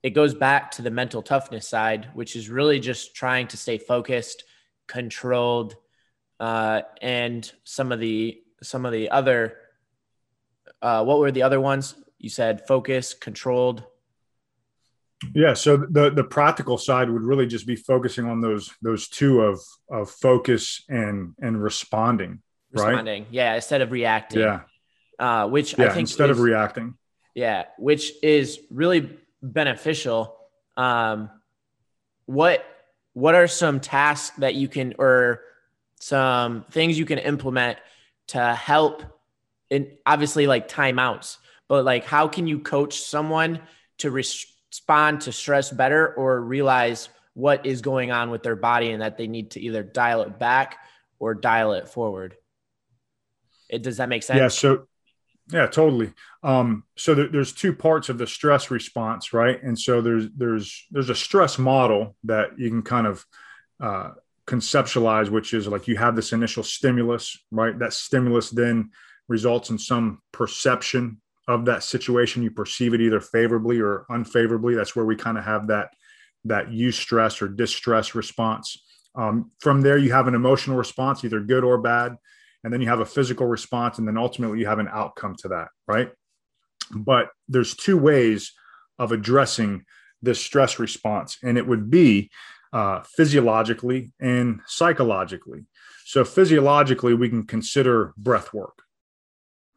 [0.03, 3.77] it goes back to the mental toughness side which is really just trying to stay
[3.77, 4.43] focused
[4.87, 5.75] controlled
[6.39, 9.55] uh, and some of the some of the other
[10.81, 13.83] uh, what were the other ones you said focus controlled
[15.33, 19.41] yeah, so the the practical side would really just be focusing on those those two
[19.41, 23.23] of of focus and and responding, responding.
[23.23, 23.31] right?
[23.31, 24.39] Yeah, instead of reacting.
[24.39, 24.61] Yeah.
[25.17, 26.95] Uh, which yeah, I think instead is, of reacting.
[27.39, 30.35] Yeah, which is really beneficial.
[30.75, 31.29] Um,
[32.25, 32.65] what
[33.13, 35.39] what are some tasks that you can or
[36.01, 37.77] some things you can implement
[38.27, 39.03] to help
[39.71, 41.37] and obviously like timeouts,
[41.69, 43.61] but like how can you coach someone
[43.99, 48.91] to res- respond to stress better or realize what is going on with their body
[48.91, 50.77] and that they need to either dial it back
[51.19, 52.35] or dial it forward.
[53.69, 54.39] It, does that make sense?
[54.39, 54.49] Yeah.
[54.49, 54.88] So,
[55.51, 56.13] yeah, totally.
[56.43, 59.61] Um, so there, there's two parts of the stress response, right?
[59.61, 63.25] And so there's there's there's a stress model that you can kind of
[63.81, 64.11] uh,
[64.45, 67.77] conceptualize, which is like you have this initial stimulus, right?
[67.77, 68.91] That stimulus then
[69.27, 74.95] results in some perception of that situation you perceive it either favorably or unfavorably that's
[74.95, 75.89] where we kind of have that
[76.45, 78.83] that eustress or distress response
[79.15, 82.15] um, from there you have an emotional response either good or bad
[82.63, 85.47] and then you have a physical response and then ultimately you have an outcome to
[85.49, 86.11] that right?
[86.91, 88.53] But there's two ways
[88.97, 89.85] of addressing
[90.21, 92.29] this stress response and it would be
[92.73, 95.65] uh, physiologically and psychologically.
[96.05, 98.83] So physiologically we can consider breath work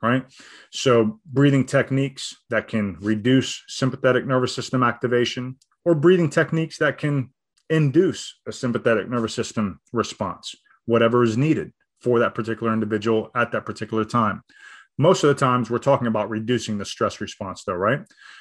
[0.02, 0.24] right?
[0.72, 7.32] So, breathing techniques that can reduce sympathetic nervous system activation, or breathing techniques that can
[7.70, 10.54] induce a sympathetic nervous system response,
[10.86, 14.42] whatever is needed for that particular individual at that particular time.
[14.98, 18.00] Most of the times, we're talking about reducing the stress response, though, right?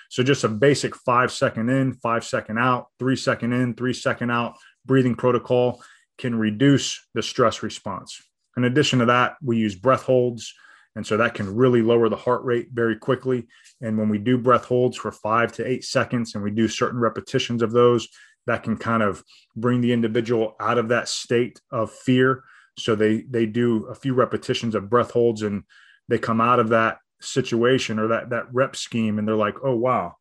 [0.10, 4.32] So, just a basic five second in, five second out, three second in, three second
[4.32, 5.82] out breathing protocol
[6.17, 8.21] can reduce the stress response.
[8.58, 10.54] In addition to that, we use breath holds
[10.95, 13.47] and so that can really lower the heart rate very quickly.
[13.82, 17.00] And when we do breath holds for five to eight seconds and we do certain
[17.00, 18.08] repetitions of those,
[18.47, 19.24] that can kind of
[19.56, 22.43] bring the individual out of that state of fear.
[22.78, 25.64] So they they do a few repetitions of breath holds and
[26.08, 29.76] they come out of that situation or that that rep scheme and they're like, oh
[29.76, 30.16] wow,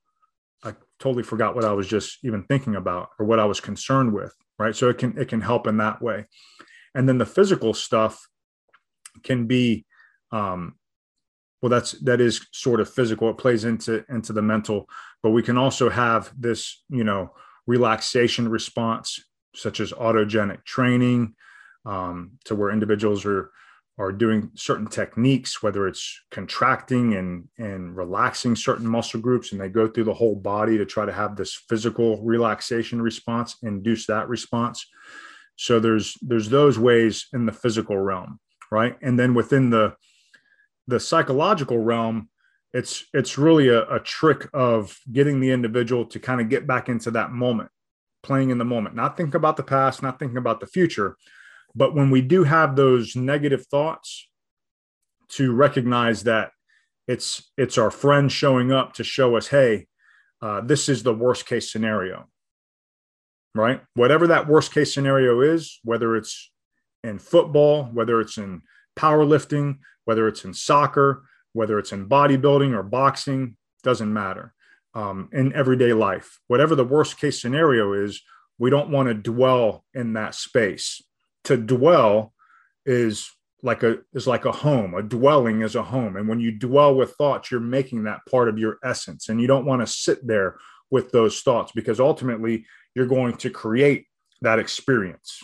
[0.63, 4.13] I totally forgot what I was just even thinking about or what I was concerned
[4.13, 4.35] with.
[4.59, 4.77] Right.
[4.77, 6.27] So it can it can help in that way.
[6.95, 8.27] And then the physical stuff
[9.23, 9.87] can be
[10.33, 10.75] um,
[11.63, 14.89] well that's that is sort of physical it plays into into the mental
[15.23, 17.33] but we can also have this you know
[17.67, 19.23] relaxation response
[19.55, 21.35] such as autogenic training
[21.87, 23.51] um, to where individuals are
[23.99, 29.69] are doing certain techniques whether it's contracting and and relaxing certain muscle groups and they
[29.69, 34.29] go through the whole body to try to have this physical relaxation response induce that
[34.29, 34.87] response
[35.57, 38.41] so there's there's those ways in the physical realm
[38.71, 39.95] right and then within the
[40.91, 42.29] the psychological realm,
[42.75, 46.89] it's it's really a, a trick of getting the individual to kind of get back
[46.89, 47.71] into that moment,
[48.23, 51.17] playing in the moment, not think about the past, not thinking about the future.
[51.75, 54.29] But when we do have those negative thoughts,
[55.31, 56.51] to recognize that
[57.07, 59.87] it's it's our friend showing up to show us, hey,
[60.43, 62.29] uh, this is the worst case scenario,
[63.55, 63.83] right?
[63.95, 66.51] Whatever that worst case scenario is, whether it's
[67.03, 68.63] in football, whether it's in
[68.97, 74.55] powerlifting, whether it's in soccer, whether it's in bodybuilding or boxing, doesn't matter.
[74.93, 78.23] Um, in everyday life, whatever the worst case scenario is,
[78.59, 81.01] we don't want to dwell in that space.
[81.45, 82.33] To dwell
[82.87, 83.31] is
[83.63, 84.95] like a is like a home.
[84.95, 88.49] A dwelling is a home, and when you dwell with thoughts, you're making that part
[88.49, 90.57] of your essence, and you don't want to sit there
[90.91, 94.07] with those thoughts because ultimately you're going to create
[94.43, 95.43] that experience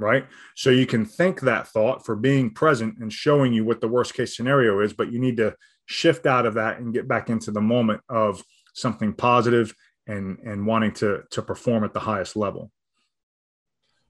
[0.00, 0.26] right?
[0.54, 4.14] So you can thank that thought for being present and showing you what the worst
[4.14, 5.54] case scenario is, but you need to
[5.86, 8.42] shift out of that and get back into the moment of
[8.74, 9.74] something positive
[10.06, 12.70] and and wanting to to perform at the highest level.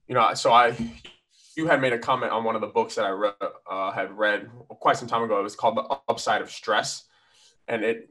[0.09, 0.75] You know, so I
[1.57, 3.31] you had made a comment on one of the books that I re-
[3.71, 5.39] uh, had read quite some time ago.
[5.39, 7.05] It was called The Upside of Stress,
[7.67, 8.09] and it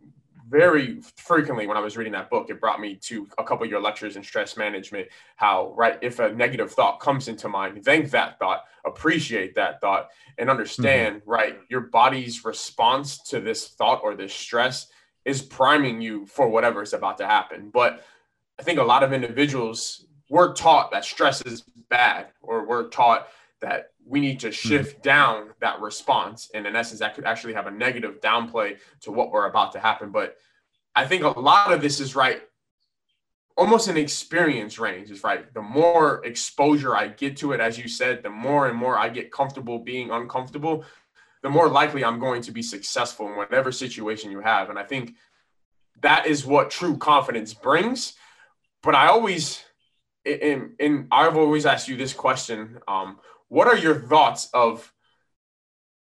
[0.50, 3.70] very frequently when I was reading that book, it brought me to a couple of
[3.70, 5.08] your lectures in stress management.
[5.36, 10.10] How, right, if a negative thought comes into mind, thank that thought, appreciate that thought,
[10.38, 11.30] and understand, mm-hmm.
[11.30, 14.88] right, your body's response to this thought or this stress
[15.26, 17.70] is priming you for whatever is about to happen.
[17.70, 18.04] But
[18.60, 23.28] I think a lot of individuals we're taught that stress is bad, or we're taught
[23.62, 24.54] that we need to hmm.
[24.54, 26.50] shift down that response.
[26.54, 29.80] And in essence, that could actually have a negative downplay to what we're about to
[29.80, 30.12] happen.
[30.12, 30.38] But
[30.96, 32.42] I think a lot of this is right,
[33.56, 35.52] almost an experience range is right.
[35.54, 39.10] The more exposure I get to it, as you said, the more and more I
[39.10, 40.86] get comfortable being uncomfortable,
[41.42, 44.70] the more likely I'm going to be successful in whatever situation you have.
[44.70, 45.16] And I think
[46.02, 48.14] that is what true confidence brings.
[48.84, 49.64] But I always,
[50.28, 52.80] in, in I've always asked you this question.
[52.88, 54.92] Um, what are your thoughts of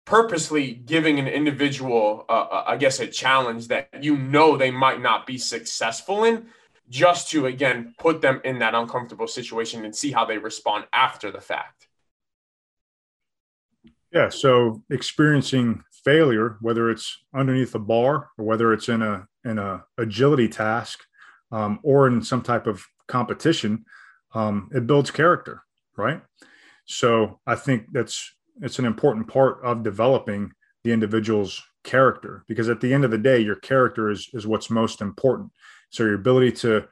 [0.05, 5.01] purposely giving an individual, uh, uh, I guess, a challenge that you know they might
[5.01, 6.47] not be successful in,
[6.89, 11.31] just to again put them in that uncomfortable situation and see how they respond after
[11.31, 11.87] the fact?
[14.11, 14.29] Yeah.
[14.29, 19.83] So experiencing failure, whether it's underneath a bar or whether it's in a in a
[19.97, 21.03] agility task
[21.51, 23.85] um, or in some type of competition,
[24.33, 25.63] um, it builds character,
[25.97, 26.21] right?
[26.85, 30.51] So I think that's it's an important part of developing
[30.83, 34.69] the individual's character because at the end of the day, your character is is what's
[34.69, 35.51] most important.
[35.89, 36.87] So your ability to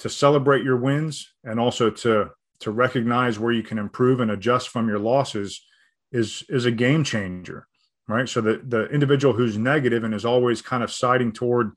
[0.00, 4.68] to celebrate your wins and also to to recognize where you can improve and adjust
[4.68, 5.64] from your losses
[6.12, 7.66] is is a game changer
[8.08, 11.72] right so the the individual who's negative and is always kind of siding toward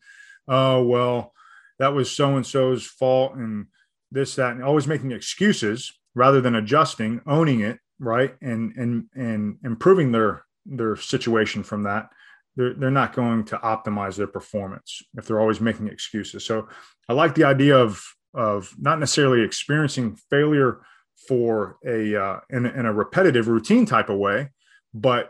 [0.47, 1.33] oh well
[1.79, 3.67] that was so and so's fault and
[4.13, 9.57] this that and always making excuses rather than adjusting, owning it, right, and and and
[9.63, 12.09] improving their their situation from that,
[12.55, 16.45] they're they're not going to optimize their performance if they're always making excuses.
[16.45, 16.67] So
[17.09, 18.01] I like the idea of
[18.33, 20.81] of not necessarily experiencing failure
[21.27, 24.49] for a uh, in, in a repetitive routine type of way,
[24.93, 25.29] but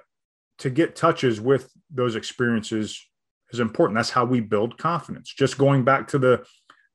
[0.60, 3.00] to get touches with those experiences
[3.52, 3.96] is important.
[3.96, 5.34] That's how we build confidence.
[5.34, 6.46] Just going back to the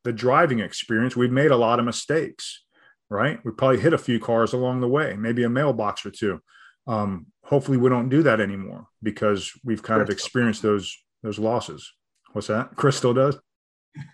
[0.09, 2.65] the driving experience, we've made a lot of mistakes
[3.11, 3.39] right?
[3.45, 6.41] We probably hit a few cars along the way, maybe a mailbox or two.
[6.87, 11.93] Um, hopefully, we don't do that anymore because we've kind of experienced those those losses.
[12.33, 12.77] What's that?
[12.77, 13.39] Crystal does.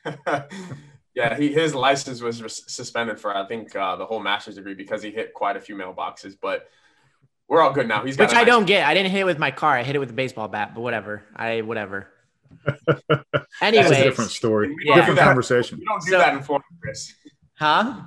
[1.15, 5.03] yeah, he, his license was suspended for I think uh, the whole master's degree because
[5.03, 6.69] he hit quite a few mailboxes, but.
[7.47, 8.03] We're all good now.
[8.03, 8.87] He's which nice I don't get.
[8.89, 9.77] I didn't hit it with my car.
[9.77, 11.25] I hit it with a baseball bat, but whatever.
[11.37, 12.09] I whatever.
[13.61, 14.97] Anyway, a different story, yeah.
[14.97, 15.79] different conversation.
[15.79, 17.15] You don't do so, that in Florida, Chris.
[17.55, 18.03] Huh?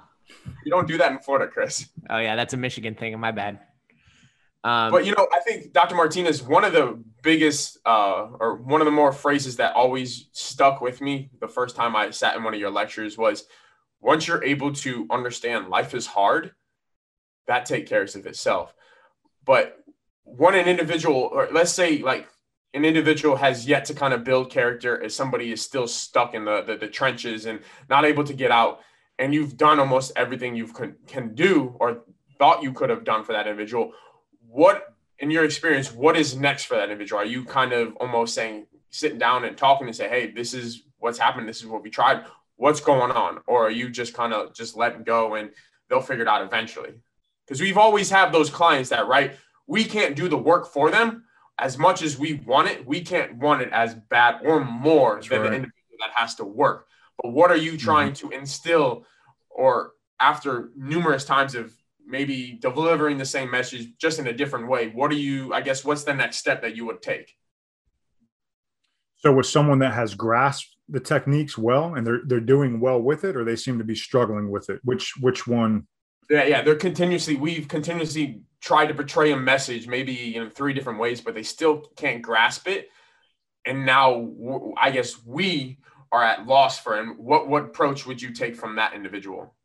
[0.66, 1.88] You don't do that in Florida, Chris.
[2.10, 3.18] Oh yeah, that's a Michigan thing.
[3.20, 3.60] My bad.
[4.64, 5.96] Um, but you know, I think Dr.
[5.96, 10.82] Martinez, one of the biggest, uh, or one of the more phrases that always stuck
[10.82, 13.46] with me the first time I sat in one of your lectures was,
[14.02, 16.52] once you're able to understand life is hard,
[17.48, 18.74] that take cares of itself.
[19.46, 19.78] But
[20.24, 22.28] when an individual, or let's say like
[22.74, 26.46] an individual has yet to kind of build character as somebody is still stuck in
[26.46, 27.60] the, the, the trenches and
[27.90, 28.82] not able to get out.
[29.20, 32.04] And you've done almost everything you can, can do or
[32.38, 33.94] thought you could have done for that individual.
[34.48, 37.22] What in your experience what is next for that individual?
[37.22, 40.84] Are you kind of almost saying sitting down and talking and say hey this is
[41.00, 41.48] what's happened.
[41.48, 42.26] This is what we tried.
[42.56, 43.40] What's going on?
[43.48, 45.52] Or are you just kind of just letting go and
[45.90, 46.94] they'll figure it out eventually?
[47.46, 49.36] Because we've always have those clients that right
[49.68, 51.24] we can't do the work for them
[51.60, 55.42] as much as we want it, we can't want it as bad or more than
[55.42, 56.88] the individual that has to work.
[57.22, 57.86] But what are you mm-hmm.
[57.86, 58.30] trying mm-hmm.
[58.30, 59.06] to instill,
[59.50, 61.74] or after numerous times of
[62.06, 64.90] maybe delivering the same message just in a different way?
[64.90, 67.36] What are you, I guess, what's the next step that you would take?
[69.18, 73.24] So, with someone that has grasped the techniques well and they're they're doing well with
[73.24, 75.88] it, or they seem to be struggling with it, which which one?
[76.30, 77.36] Yeah, yeah, they're continuously.
[77.36, 81.84] We've continuously tried to portray a message maybe in three different ways, but they still
[81.96, 82.90] can't grasp it.
[83.66, 84.30] And now
[84.78, 85.80] I guess we
[86.12, 87.16] are at loss for him.
[87.18, 89.56] What what approach would you take from that individual?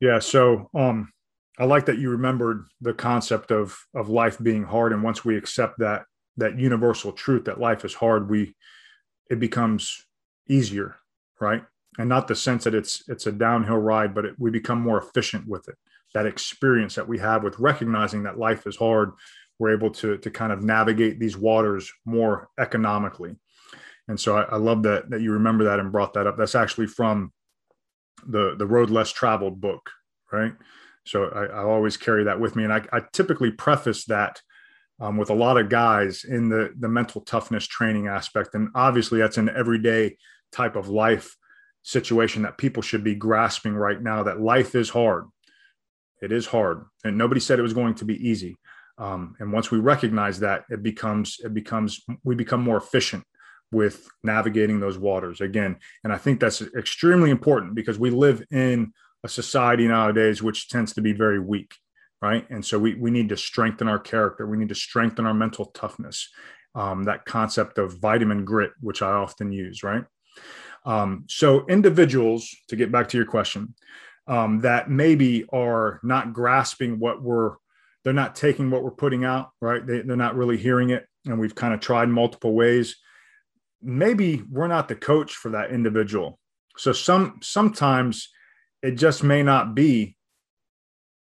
[0.00, 1.12] Yeah, so um
[1.58, 5.36] I like that you remembered the concept of of life being hard and once we
[5.36, 6.04] accept that
[6.38, 8.56] that universal truth that life is hard, we
[9.30, 10.06] it becomes
[10.48, 10.96] easier,
[11.40, 11.62] right?
[11.98, 14.98] And not the sense that it's it's a downhill ride, but it, we become more
[14.98, 15.76] efficient with it
[16.14, 19.12] that experience that we have with recognizing that life is hard,
[19.58, 23.36] we're able to, to kind of navigate these waters more economically.
[24.08, 26.36] And so I, I love that, that you remember that and brought that up.
[26.36, 27.32] That's actually from
[28.26, 29.90] the, the Road Less Traveled book,
[30.32, 30.52] right?
[31.04, 32.64] So I, I always carry that with me.
[32.64, 34.40] And I, I typically preface that
[35.00, 38.54] um, with a lot of guys in the, the mental toughness training aspect.
[38.54, 40.16] And obviously, that's an everyday
[40.52, 41.36] type of life
[41.82, 45.24] situation that people should be grasping right now that life is hard
[46.22, 48.56] it is hard, and nobody said it was going to be easy.
[48.98, 53.24] Um, and once we recognize that, it becomes it becomes we become more efficient
[53.72, 55.76] with navigating those waters again.
[56.04, 58.92] And I think that's extremely important because we live in
[59.24, 61.74] a society nowadays which tends to be very weak,
[62.20, 62.48] right?
[62.50, 64.46] And so we we need to strengthen our character.
[64.46, 66.28] We need to strengthen our mental toughness.
[66.74, 70.04] Um, that concept of vitamin grit, which I often use, right?
[70.86, 73.74] Um, so individuals, to get back to your question,
[74.32, 77.56] um, that maybe are not grasping what we're
[78.02, 79.86] they're not taking what we're putting out right?
[79.86, 81.06] They, they're not really hearing it.
[81.26, 82.96] And we've kind of tried multiple ways.
[83.82, 86.38] Maybe we're not the coach for that individual.
[86.78, 88.30] So some sometimes
[88.82, 90.16] it just may not be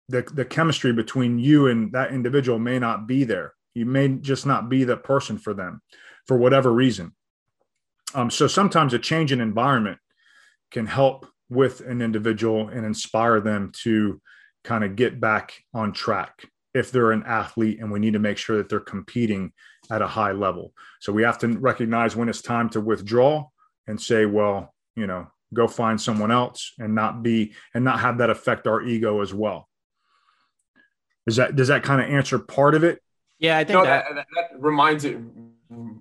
[0.07, 3.53] the, the chemistry between you and that individual may not be there.
[3.75, 5.81] You may just not be the person for them
[6.27, 7.13] for whatever reason.
[8.15, 9.99] Um, so sometimes a change in environment
[10.71, 14.19] can help with an individual and inspire them to
[14.63, 18.37] kind of get back on track if they're an athlete and we need to make
[18.37, 19.51] sure that they're competing
[19.91, 20.73] at a high level.
[21.01, 23.47] So we have to recognize when it's time to withdraw
[23.85, 28.19] and say, well, you know, go find someone else and not be and not have
[28.19, 29.67] that affect our ego as well.
[31.27, 33.01] Is that does that kind of answer part of it?
[33.39, 35.17] Yeah, I think no, that, that, that reminds it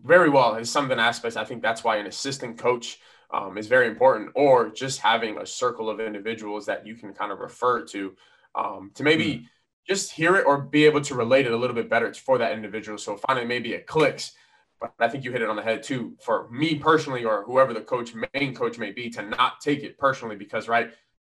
[0.04, 0.54] very well.
[0.54, 2.98] In some of the aspects, I think that's why an assistant coach
[3.32, 7.32] um, is very important, or just having a circle of individuals that you can kind
[7.32, 8.14] of refer to
[8.54, 9.44] um, to maybe mm.
[9.86, 12.52] just hear it or be able to relate it a little bit better for that
[12.52, 12.98] individual.
[12.98, 14.32] So finally, maybe it clicks.
[14.80, 16.16] But I think you hit it on the head too.
[16.22, 19.98] For me personally, or whoever the coach, main coach may be, to not take it
[19.98, 20.90] personally because right,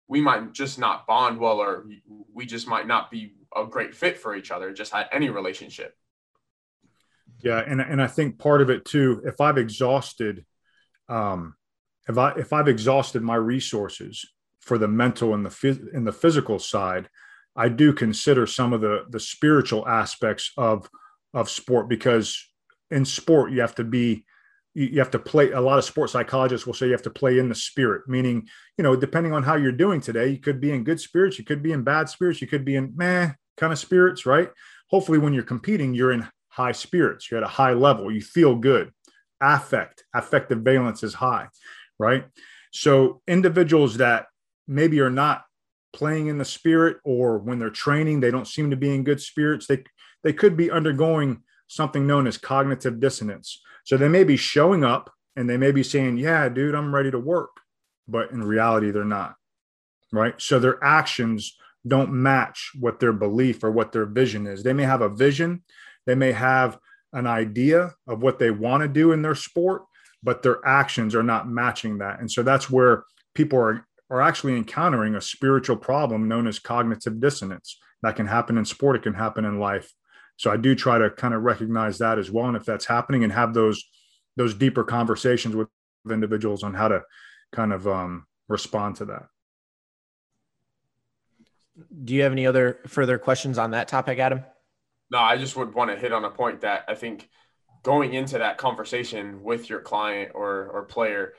[0.09, 1.87] we might just not bond well, or
[2.33, 4.73] we just might not be a great fit for each other.
[4.73, 5.97] Just had any relationship.
[7.41, 9.23] Yeah, and and I think part of it too.
[9.25, 10.45] If I've exhausted
[11.09, 11.55] um,
[12.09, 14.25] if I if I've exhausted my resources
[14.61, 17.09] for the mental and the in the physical side,
[17.55, 20.89] I do consider some of the the spiritual aspects of
[21.35, 22.43] of sport because
[22.91, 24.25] in sport you have to be
[24.75, 27.39] you have to play a lot of sports psychologists will say you have to play
[27.39, 28.47] in the spirit meaning
[28.77, 31.45] you know depending on how you're doing today you could be in good spirits you
[31.45, 34.51] could be in bad spirits you could be in meh kind of spirits right?
[34.91, 38.55] Hopefully when you're competing you're in high spirits you're at a high level you feel
[38.55, 38.93] good.
[39.41, 41.49] Affect affective valence is high
[41.99, 42.25] right?
[42.73, 44.27] So individuals that
[44.69, 45.45] maybe are not
[45.93, 49.21] playing in the spirit or when they're training they don't seem to be in good
[49.21, 49.83] spirits they
[50.23, 53.63] they could be undergoing something known as cognitive dissonance.
[53.85, 57.11] So they may be showing up and they may be saying yeah dude i'm ready
[57.11, 57.51] to work
[58.09, 59.37] but in reality they're not
[60.13, 60.41] right?
[60.41, 64.63] So their actions don't match what their belief or what their vision is.
[64.63, 65.63] They may have a vision
[66.07, 66.79] they may have
[67.13, 69.83] an idea of what they want to do in their sport
[70.27, 72.19] but their actions are not matching that.
[72.19, 77.21] And so that's where people are, are actually encountering a spiritual problem known as cognitive
[77.21, 77.79] dissonance.
[78.03, 79.95] That can happen in sport, it can happen in life
[80.37, 82.47] So I do try to kind of recognize that as well.
[82.47, 83.83] And if that's happening and have those,
[84.37, 85.69] those deeper conversations with
[86.11, 87.03] individuals on how to
[87.53, 89.27] kind of um, respond to that.
[92.05, 94.45] Do you have any other further questions on that topic, Adam?
[95.11, 97.29] No, I just would want to hit on a point that I think
[97.87, 101.35] going into that conversation with your client or or player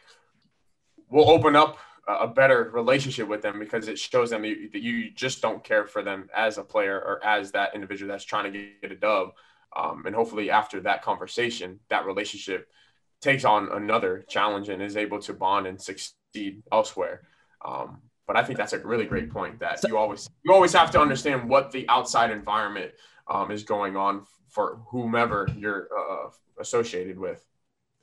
[1.09, 1.77] will open up
[2.07, 6.01] a better relationship with them because it shows them that you just don't care for
[6.01, 9.33] them as a player or as that individual that's trying to get a dub.
[9.75, 12.69] Um, and hopefully, after that conversation, that relationship
[13.19, 17.23] takes on another challenge and is able to bond and succeed elsewhere.
[17.65, 20.91] Um, but I think that's a really great point that you always you always have
[20.91, 22.93] to understand what the outside environment
[23.27, 26.29] um, is going on for whomever you're uh,
[26.59, 27.43] associated with.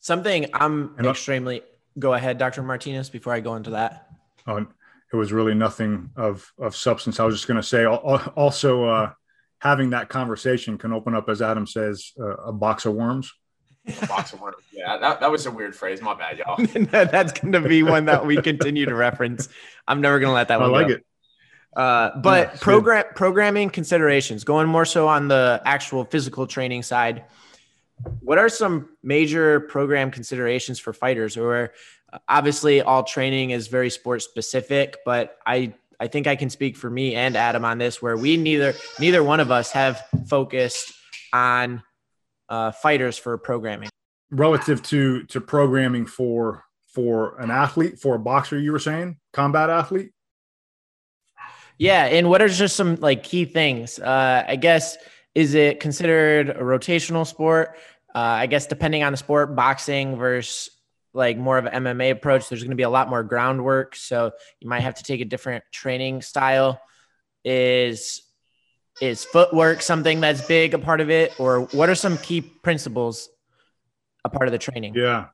[0.01, 1.63] Something I'm extremely
[1.99, 2.63] go ahead, Dr.
[2.63, 4.09] Martinez, before I go into that.
[4.47, 7.21] Oh, it was really nothing of of substance.
[7.21, 9.13] I was just going to say also uh,
[9.59, 13.33] having that conversation can open up, as Adam says, uh, a box of worms.
[14.03, 14.57] A box of worms.
[14.73, 16.03] Yeah, that, that was a weird phrase.
[16.03, 16.57] My bad, y'all.
[16.91, 19.49] That's going to be one that we continue to reference.
[19.87, 20.71] I'm never going to let that one.
[20.71, 20.95] I like go.
[20.95, 21.07] it.
[21.77, 27.25] Uh, but yeah, program programming considerations, going more so on the actual physical training side.
[28.21, 31.37] What are some major program considerations for fighters?
[31.37, 31.73] Or
[32.29, 36.91] obviously, all training is very sport specific, but I I think I can speak for
[36.91, 40.93] me and Adam on this, where we neither neither one of us have focused
[41.33, 41.83] on
[42.49, 43.91] uh, fighters for programming
[44.31, 48.59] relative to to programming for for an athlete for a boxer.
[48.59, 50.13] You were saying combat athlete.
[51.79, 53.99] Yeah, and what are just some like key things?
[53.99, 54.97] Uh, I guess
[55.35, 57.77] is it considered a rotational sport?
[58.15, 60.71] Uh, I guess depending on the sport, boxing versus
[61.13, 63.97] like more of an MMA approach, there's going to be a lot more groundwork.
[63.97, 66.81] So you might have to take a different training style.
[67.45, 68.23] Is
[69.01, 73.29] is footwork something that's big a part of it, or what are some key principles
[74.25, 74.95] a part of the training?
[74.95, 75.27] Yeah,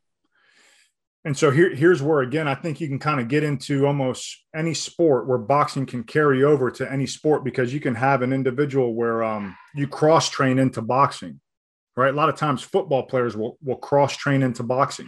[1.25, 4.45] and so here, here's where again I think you can kind of get into almost
[4.55, 8.33] any sport where boxing can carry over to any sport because you can have an
[8.33, 11.41] individual where um, you cross train into boxing,
[11.97, 12.12] right?
[12.12, 15.07] A lot of times football players will will cross train into boxing.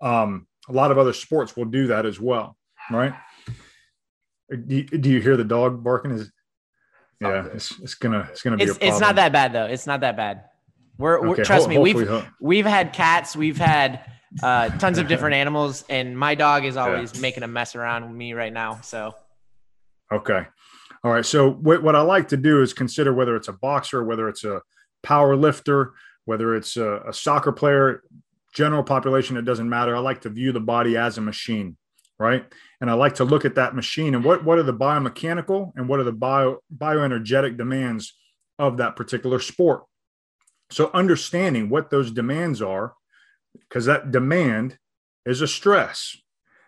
[0.00, 2.56] Um, a lot of other sports will do that as well,
[2.90, 3.14] right?
[4.50, 6.12] Do you, do you hear the dog barking?
[6.12, 6.30] Is
[7.20, 8.64] yeah, it's, it's gonna it's gonna be.
[8.64, 9.66] It's, it's not that bad though.
[9.66, 10.44] It's not that bad.
[10.98, 11.78] We're, okay, we're trust ho- me.
[11.78, 13.34] We've we've had cats.
[13.34, 14.04] We've had
[14.42, 17.20] uh, tons of different animals, and my dog is always yeah.
[17.20, 18.80] making a mess around with me right now.
[18.82, 19.14] So,
[20.12, 20.46] okay,
[21.04, 21.24] all right.
[21.24, 24.44] So what, what I like to do is consider whether it's a boxer, whether it's
[24.44, 24.62] a
[25.02, 25.92] power lifter,
[26.24, 28.02] whether it's a, a soccer player,
[28.52, 29.36] general population.
[29.36, 29.94] It doesn't matter.
[29.94, 31.76] I like to view the body as a machine,
[32.18, 32.44] right?
[32.80, 35.88] And I like to look at that machine and what what are the biomechanical and
[35.88, 38.14] what are the bio bioenergetic demands
[38.58, 39.84] of that particular sport.
[40.70, 42.94] So understanding what those demands are
[43.60, 44.78] because that demand
[45.24, 46.16] is a stress.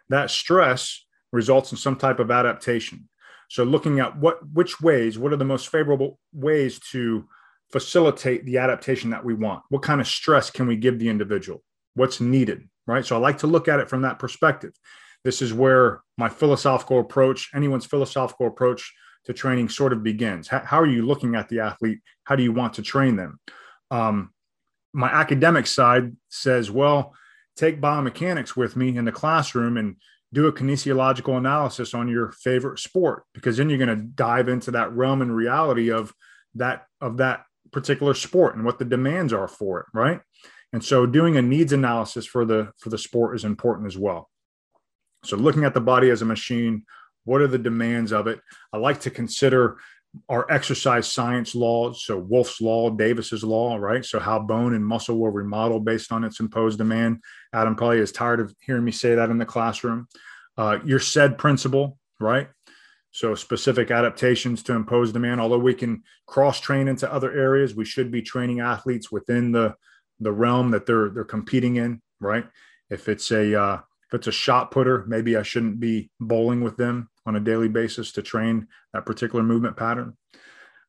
[0.08, 3.08] That stress results in some type of adaptation.
[3.48, 7.26] So looking at what which ways, what are the most favorable ways to
[7.70, 9.62] facilitate the adaptation that we want?
[9.68, 11.62] What kind of stress can we give the individual?
[11.94, 13.04] What's needed, right?
[13.04, 14.72] So I like to look at it from that perspective.
[15.24, 18.92] This is where my philosophical approach, anyone's philosophical approach
[19.24, 20.48] to training sort of begins.
[20.48, 21.98] How, how are you looking at the athlete?
[22.24, 23.40] How do you want to train them?
[23.90, 24.32] Um,
[24.98, 27.14] my academic side says, well,
[27.56, 29.94] take biomechanics with me in the classroom and
[30.32, 34.72] do a kinesiological analysis on your favorite sport because then you're going to dive into
[34.72, 36.12] that realm and reality of
[36.56, 40.20] that of that particular sport and what the demands are for it right?
[40.72, 44.28] And so doing a needs analysis for the for the sport is important as well.
[45.24, 46.84] So looking at the body as a machine
[47.24, 48.40] what are the demands of it?
[48.72, 49.78] I like to consider
[50.28, 52.04] our exercise science laws.
[52.04, 54.04] So Wolff's law, Davis's law, right?
[54.04, 57.22] So how bone and muscle will remodel based on its imposed demand.
[57.52, 60.08] Adam probably is tired of hearing me say that in the classroom.
[60.56, 62.48] Uh, your SAID principle, right?
[63.10, 65.40] So specific adaptations to imposed demand.
[65.40, 69.74] Although we can cross train into other areas, we should be training athletes within the
[70.20, 72.46] the realm that they're they're competing in, right?
[72.90, 76.76] If it's a uh, if it's a shot putter, maybe I shouldn't be bowling with
[76.76, 80.16] them on a daily basis to train that particular movement pattern.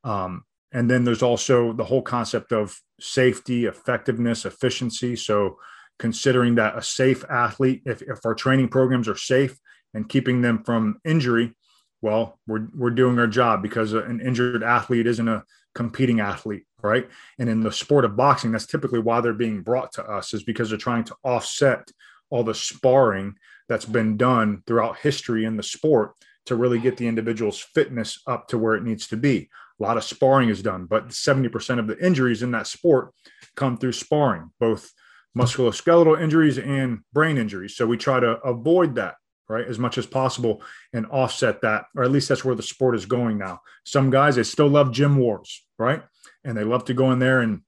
[0.05, 5.17] Um, and then there's also the whole concept of safety, effectiveness, efficiency.
[5.17, 5.57] So
[5.97, 9.59] considering that a safe athlete, if, if our training programs are safe
[9.93, 11.53] and keeping them from injury,
[12.01, 15.43] well, we're, we're doing our job because an injured athlete isn't a
[15.75, 17.09] competing athlete, right?
[17.37, 20.43] And in the sport of boxing, that's typically why they're being brought to us is
[20.43, 21.91] because they're trying to offset
[22.29, 23.35] all the sparring
[23.67, 26.13] that's been done throughout history in the sport
[26.49, 29.49] to really get the individual's fitness up to where it needs to be.
[29.79, 33.13] A lot of sparring is done, but 70% of the injuries in that sport
[33.55, 34.91] come through sparring, both
[35.37, 37.75] musculoskeletal injuries and brain injuries.
[37.75, 39.15] So we try to avoid that,
[39.47, 42.95] right, as much as possible and offset that, or at least that's where the sport
[42.95, 43.61] is going now.
[43.85, 46.03] Some guys, they still love gym wars, right?
[46.43, 47.61] And they love to go in there and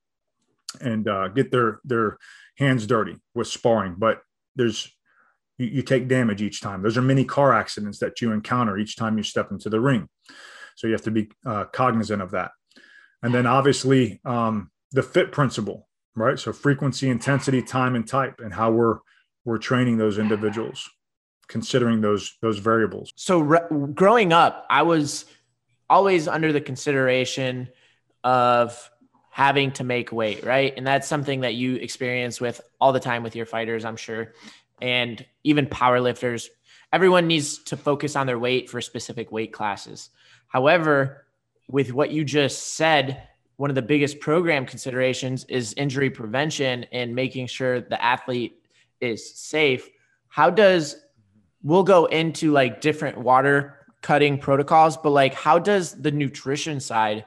[0.79, 2.17] and uh, get their their
[2.57, 3.95] hands dirty with sparring.
[3.97, 4.21] But
[4.55, 4.91] there's
[5.61, 6.81] you, you take damage each time.
[6.81, 10.07] Those are many car accidents that you encounter each time you step into the ring.
[10.75, 12.51] So you have to be uh, cognizant of that.
[13.23, 16.39] And then obviously um, the fit principle, right?
[16.39, 18.97] So frequency, intensity, time, and type, and how we're
[19.45, 20.89] we're training those individuals,
[21.47, 23.11] considering those those variables.
[23.15, 25.25] So re- growing up, I was
[25.89, 27.69] always under the consideration
[28.23, 28.89] of
[29.31, 30.73] having to make weight, right?
[30.75, 34.33] And that's something that you experience with all the time with your fighters, I'm sure,
[34.81, 36.49] and even power lifters.
[36.91, 40.09] Everyone needs to focus on their weight for specific weight classes.
[40.47, 41.25] However,
[41.69, 47.15] with what you just said, one of the biggest program considerations is injury prevention and
[47.15, 48.59] making sure the athlete
[48.99, 49.89] is safe.
[50.27, 50.97] How does
[51.63, 57.25] we'll go into like different water cutting protocols, but like how does the nutrition side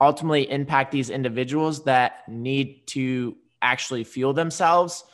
[0.00, 5.04] ultimately impact these individuals that need to actually fuel themselves?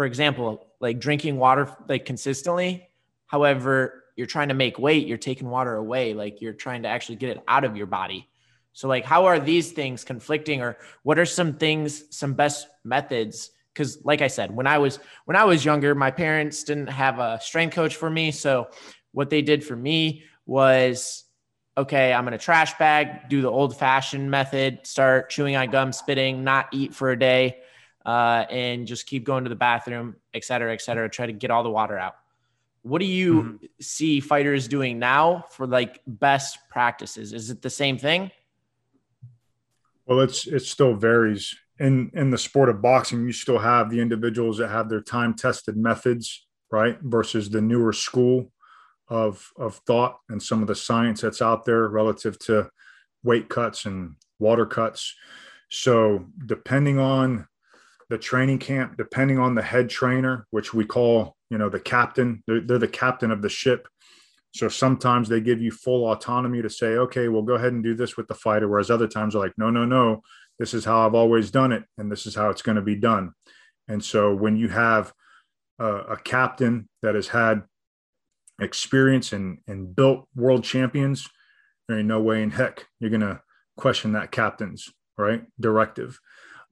[0.00, 2.88] For example, like drinking water like consistently.
[3.26, 7.16] However, you're trying to make weight, you're taking water away, like you're trying to actually
[7.16, 8.26] get it out of your body.
[8.72, 13.50] So like how are these things conflicting or what are some things some best methods
[13.74, 17.18] cuz like I said when I was when I was younger my parents didn't have
[17.18, 18.68] a strength coach for me so
[19.12, 21.24] what they did for me was
[21.76, 25.92] okay I'm going to trash bag do the old fashioned method start chewing on gum
[25.92, 27.58] spitting not eat for a day
[28.10, 31.50] uh, and just keep going to the bathroom et cetera et cetera try to get
[31.50, 32.14] all the water out
[32.82, 33.66] what do you mm-hmm.
[33.80, 38.30] see fighters doing now for like best practices is it the same thing
[40.10, 41.54] well, it's it still varies.
[41.78, 45.34] In in the sport of boxing, you still have the individuals that have their time
[45.34, 46.98] tested methods, right?
[47.00, 48.50] Versus the newer school
[49.06, 52.68] of of thought and some of the science that's out there relative to
[53.22, 55.14] weight cuts and water cuts.
[55.68, 57.46] So depending on
[58.10, 62.42] the training camp, depending on the head trainer, which we call, you know, the captain,
[62.46, 63.88] they're, they're the captain of the ship
[64.52, 67.94] so sometimes they give you full autonomy to say, okay, we'll go ahead and do
[67.94, 68.68] this with the fighter.
[68.68, 70.22] Whereas other times are like, no, no, no,
[70.58, 71.84] this is how I've always done it.
[71.98, 73.32] And this is how it's going to be done.
[73.86, 75.12] And so when you have
[75.78, 77.62] a, a captain that has had
[78.60, 81.28] experience and, and built world champions,
[81.88, 83.40] there ain't no way in heck you're going to
[83.76, 86.18] question that captain's right directive.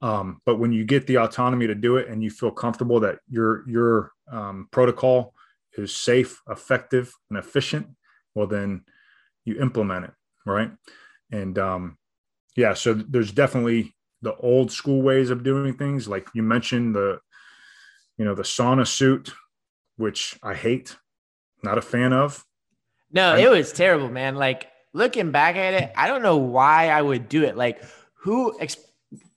[0.01, 3.19] Um, but when you get the autonomy to do it and you feel comfortable that
[3.29, 5.33] your your um, protocol
[5.77, 7.87] is safe, effective, and efficient,
[8.33, 8.83] well, then
[9.45, 10.11] you implement it,
[10.45, 10.71] right?
[11.31, 11.97] And um,
[12.55, 17.19] yeah, so there's definitely the old school ways of doing things, like you mentioned the,
[18.17, 19.33] you know, the sauna suit,
[19.97, 20.97] which I hate,
[21.63, 22.45] not a fan of.
[23.11, 24.35] No, I, it was terrible, man.
[24.35, 27.55] Like looking back at it, I don't know why I would do it.
[27.55, 27.81] Like
[28.21, 28.57] who?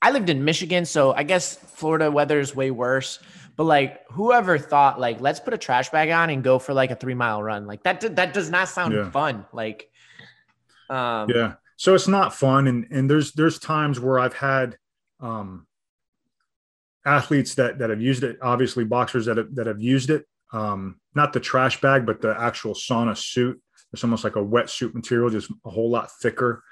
[0.01, 3.19] I lived in Michigan, so I guess Florida weather is way worse.
[3.55, 6.89] But like whoever thought like let's put a trash bag on and go for like
[6.89, 9.11] a three mile run like that that does not sound yeah.
[9.11, 9.91] fun like
[10.89, 14.77] um yeah so it's not fun and and there's there's times where I've had
[15.19, 15.67] um
[17.05, 20.99] athletes that that have used it obviously boxers that have, that have used it um
[21.13, 23.61] not the trash bag but the actual sauna suit
[23.91, 26.63] it's almost like a wetsuit material just a whole lot thicker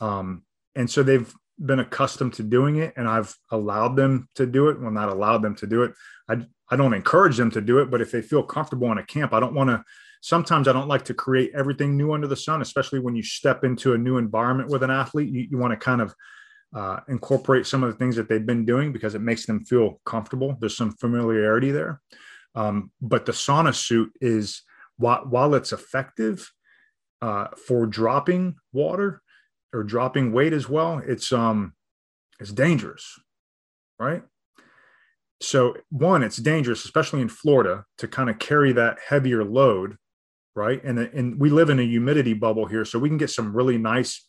[0.00, 0.42] um
[0.76, 1.34] and so they've
[1.64, 4.80] been accustomed to doing it and I've allowed them to do it.
[4.80, 5.92] Well, not allowed them to do it.
[6.28, 9.06] I, I don't encourage them to do it, but if they feel comfortable in a
[9.06, 9.84] camp, I don't want to.
[10.20, 13.62] Sometimes I don't like to create everything new under the sun, especially when you step
[13.62, 15.32] into a new environment with an athlete.
[15.32, 16.14] You, you want to kind of
[16.74, 20.00] uh, incorporate some of the things that they've been doing because it makes them feel
[20.04, 20.56] comfortable.
[20.60, 22.00] There's some familiarity there.
[22.54, 24.62] Um, but the sauna suit is,
[24.96, 26.50] while, while it's effective
[27.22, 29.22] uh, for dropping water,
[29.72, 31.74] or dropping weight as well, it's um
[32.40, 33.18] it's dangerous,
[33.98, 34.22] right?
[35.40, 39.96] So one, it's dangerous, especially in Florida, to kind of carry that heavier load,
[40.54, 40.82] right?
[40.82, 43.78] And and we live in a humidity bubble here, so we can get some really
[43.78, 44.26] nice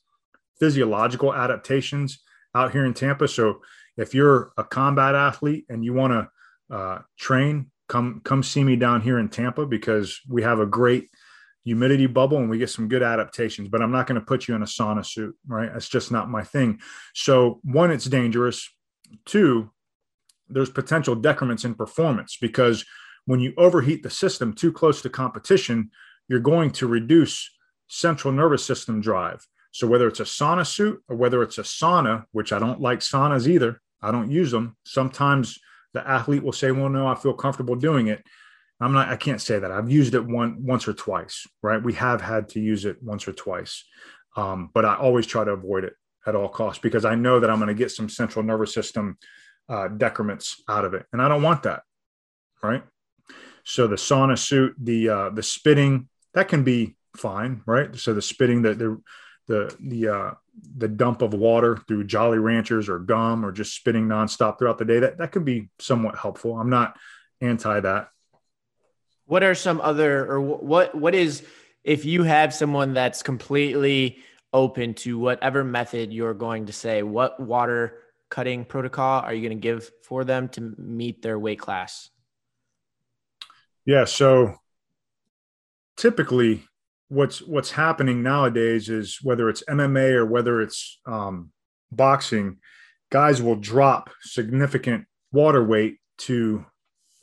[0.60, 2.20] physiological adaptations
[2.54, 3.28] out here in Tampa.
[3.28, 3.62] So
[3.98, 8.76] if you're a combat athlete and you want to uh, train, come come see me
[8.76, 11.10] down here in Tampa because we have a great
[11.70, 14.56] humidity bubble and we get some good adaptations but i'm not going to put you
[14.56, 16.80] in a sauna suit right that's just not my thing
[17.14, 18.70] so one it's dangerous
[19.26, 19.70] two
[20.50, 22.86] there's potential decrements in performance because
[23.26, 25.92] when you overheat the system too close to competition
[26.28, 27.50] you're going to reduce
[27.88, 32.26] central nervous system drive So whether it's a sauna suit or whether it's a sauna,
[32.32, 34.76] which I don't like saunas either, I don't use them.
[34.84, 35.60] Sometimes
[35.94, 38.24] the athlete will say, "Well, no, I feel comfortable doing it."
[38.82, 39.10] I'm not.
[39.10, 39.72] I can't say that.
[39.72, 41.46] I've used it one once or twice.
[41.62, 41.82] Right?
[41.82, 43.84] We have had to use it once or twice,
[44.36, 45.94] um, but I always try to avoid it
[46.26, 49.18] at all costs because I know that I'm going to get some central nervous system
[49.68, 51.84] uh, decrements out of it, and I don't want that.
[52.64, 52.84] Right?
[53.64, 57.96] So the sauna suit, the uh, the spitting, that can be fine, right?
[57.96, 59.02] So the spitting, the the
[59.48, 60.32] the the uh,
[60.78, 64.86] the dump of water through Jolly Ranchers or gum or just spitting nonstop throughout the
[64.86, 66.58] day, that that could be somewhat helpful.
[66.58, 66.98] I'm not
[67.42, 68.10] anti that.
[69.30, 71.44] What are some other or what what is
[71.84, 74.18] if you have someone that's completely
[74.52, 78.00] open to whatever method you're going to say, what water
[78.30, 82.10] cutting protocol are you going to give for them to meet their weight class?
[83.86, 84.56] Yeah, so
[85.96, 86.64] typically
[87.10, 91.52] what's what's happening nowadays is whether it's MMA or whether it's um,
[91.92, 92.58] boxing,
[93.12, 96.66] guys will drop significant water weight to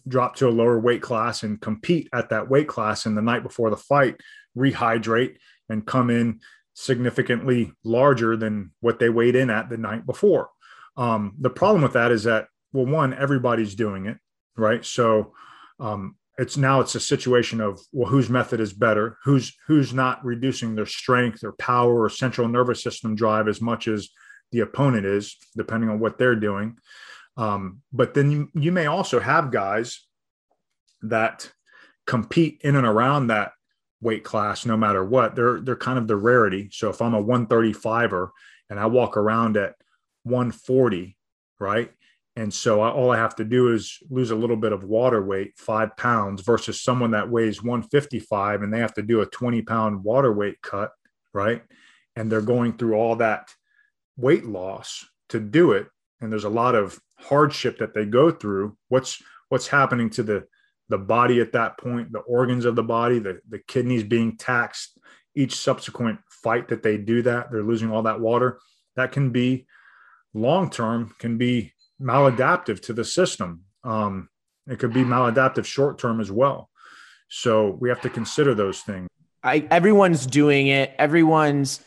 [0.09, 3.07] drop to a lower weight class and compete at that weight class.
[3.07, 4.21] And the night before the fight,
[4.57, 5.37] rehydrate
[5.69, 6.41] and come in
[6.75, 10.51] significantly larger than what they weighed in at the night before.
[10.97, 14.19] Um, the problem with that is that, well, one, everybody's doing it,
[14.57, 14.85] right?
[14.85, 15.35] So
[15.81, 20.25] um, it's now it's a situation of well whose method is better who's who's not
[20.25, 24.09] reducing their strength or power or central nervous system drive as much as
[24.53, 26.77] the opponent is depending on what they're doing
[27.37, 30.07] um, but then you, you may also have guys
[31.03, 31.53] that
[32.07, 33.53] compete in and around that
[34.01, 37.23] weight class no matter what they're they're kind of the rarity so if i'm a
[37.23, 38.29] 135er
[38.69, 39.75] and i walk around at
[40.25, 41.17] 140
[41.59, 41.91] right
[42.37, 45.23] and so I, all I have to do is lose a little bit of water
[45.23, 49.63] weight, five pounds, versus someone that weighs 155 and they have to do a 20
[49.63, 50.93] pound water weight cut,
[51.33, 51.63] right?
[52.15, 53.49] And they're going through all that
[54.19, 55.89] weight loss to do it.
[56.21, 58.77] And there's a lot of hardship that they go through.
[58.89, 60.47] What's what's happening to the
[60.89, 64.99] the body at that point, the organs of the body, the, the kidneys being taxed,
[65.35, 68.61] each subsequent fight that they do that, they're losing all that water.
[68.95, 69.67] That can be
[70.33, 73.63] long term, can be maladaptive to the system.
[73.83, 74.29] Um,
[74.69, 76.71] it could be maladaptive short term as well.
[77.29, 79.09] So we have to consider those things.
[79.43, 80.95] I, everyone's doing it.
[80.99, 81.81] Everyone's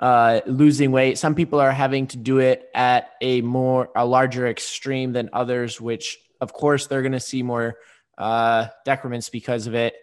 [0.00, 1.18] uh, losing weight.
[1.18, 5.80] Some people are having to do it at a more a larger extreme than others,
[5.80, 7.76] which of course they're going to see more
[8.16, 9.94] uh, decrements because of it.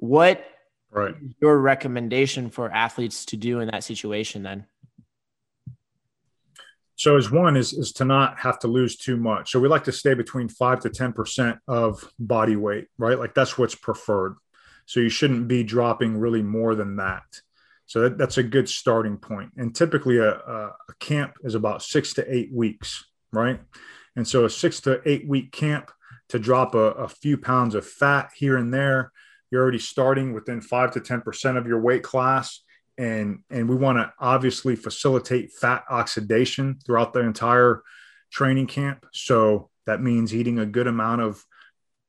[0.00, 0.42] What
[0.90, 1.14] right.
[1.40, 4.66] your recommendation for athletes to do in that situation then?
[6.96, 9.50] So as one is is to not have to lose too much.
[9.50, 13.18] So we like to stay between five to ten percent of body weight, right?
[13.18, 14.36] Like that's what's preferred.
[14.86, 17.24] So you shouldn't be dropping really more than that.
[17.90, 19.50] So that, that's a good starting point.
[19.56, 23.60] And typically a, a, camp is about six to eight weeks, right?
[24.14, 25.90] And so a six to eight week camp
[26.28, 29.10] to drop a, a few pounds of fat here and there,
[29.50, 32.60] you're already starting within five to ten percent of your weight class
[32.96, 37.82] and and we want to obviously facilitate fat oxidation throughout the entire
[38.30, 41.44] training camp so that means eating a good amount of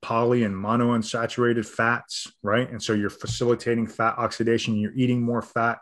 [0.02, 2.68] poly and monounsaturated fats right?
[2.68, 5.78] And so you're facilitating fat oxidation you're eating more fat.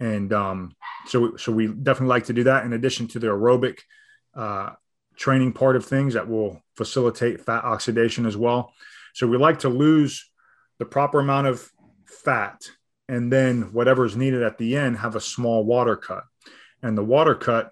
[0.00, 0.72] And um,
[1.06, 3.78] so so we definitely like to do that in addition to the aerobic
[4.34, 4.70] uh,
[5.16, 8.72] training part of things that will facilitate fat oxidation as well.
[9.14, 10.28] So we like to lose
[10.78, 11.70] the proper amount of
[12.06, 12.60] fat
[13.08, 16.24] and then whatever is needed at the end have a small water cut.
[16.82, 17.70] And the water cut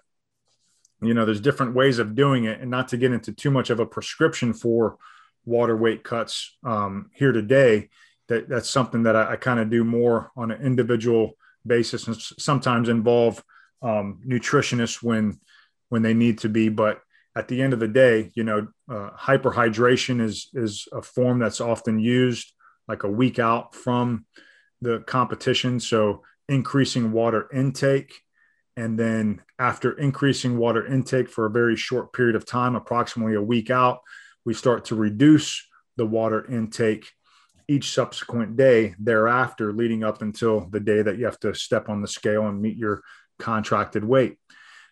[1.01, 3.69] you know there's different ways of doing it and not to get into too much
[3.69, 4.97] of a prescription for
[5.45, 7.89] water weight cuts um, here today
[8.27, 11.33] that that's something that i, I kind of do more on an individual
[11.65, 13.43] basis and sometimes involve
[13.81, 15.39] um, nutritionists when
[15.89, 17.01] when they need to be but
[17.35, 21.61] at the end of the day you know uh, hyperhydration is is a form that's
[21.61, 22.53] often used
[22.87, 24.25] like a week out from
[24.81, 25.79] the competition.
[25.79, 28.13] So increasing water intake.
[28.75, 33.41] And then after increasing water intake for a very short period of time, approximately a
[33.41, 34.01] week out,
[34.45, 35.65] we start to reduce
[35.97, 37.09] the water intake
[37.67, 42.01] each subsequent day thereafter, leading up until the day that you have to step on
[42.01, 43.01] the scale and meet your
[43.39, 44.37] contracted weight.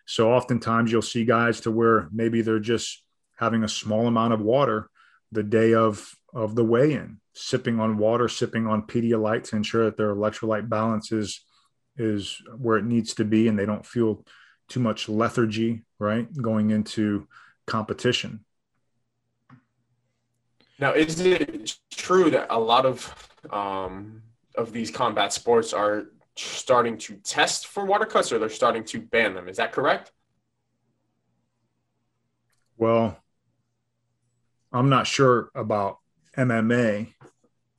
[0.06, 3.04] So oftentimes you'll see guys to where maybe they're just
[3.36, 4.88] having a small amount of water
[5.32, 9.96] the day of of the weigh-in sipping on water, sipping on Pedialyte to ensure that
[9.96, 11.44] their electrolyte balance is,
[11.96, 14.24] is where it needs to be and they don't feel
[14.68, 16.32] too much lethargy, right?
[16.34, 17.26] Going into
[17.66, 18.44] competition.
[20.82, 23.14] Now, is it true that a lot of
[23.50, 24.20] um,
[24.56, 29.00] of these combat sports are starting to test for water cuts or they're starting to
[29.00, 29.48] ban them.
[29.48, 30.10] Is that correct?
[32.76, 33.16] Well,
[34.72, 35.98] I'm not sure about
[36.36, 37.12] MMA.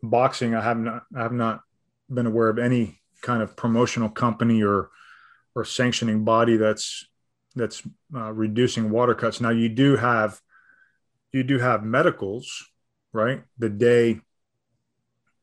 [0.01, 1.61] Boxing, I have not I have not
[2.09, 4.91] been aware of any kind of promotional company or
[5.55, 7.05] or sanctioning body that's
[7.53, 7.83] that's
[8.15, 9.41] uh, reducing water cuts.
[9.41, 10.39] Now you do have
[11.33, 12.69] you do have medicals,
[13.13, 13.43] right?
[13.57, 14.21] The day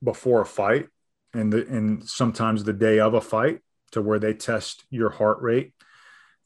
[0.02, 0.88] before a fight,
[1.32, 3.60] and the and sometimes the day of a fight,
[3.92, 5.72] to where they test your heart rate.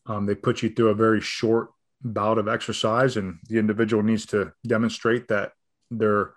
[0.06, 1.70] Um, they put you through a very short
[2.02, 5.52] bout of exercise, and the individual needs to demonstrate that
[5.90, 6.34] they're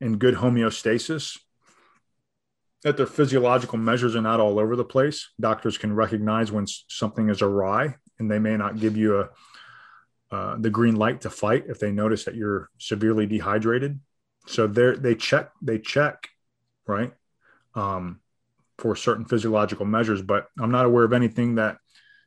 [0.00, 1.36] in good homeostasis
[2.84, 5.30] that their physiological measures are not all over the place.
[5.40, 9.28] Doctors can recognize when something is awry, and they may not give you a
[10.30, 13.98] uh, the green light to fight if they notice that you're severely dehydrated.
[14.48, 16.28] So they they check they check
[16.86, 17.12] right
[17.74, 18.20] um,
[18.78, 21.78] for certain physiological measures, but I'm not aware of anything that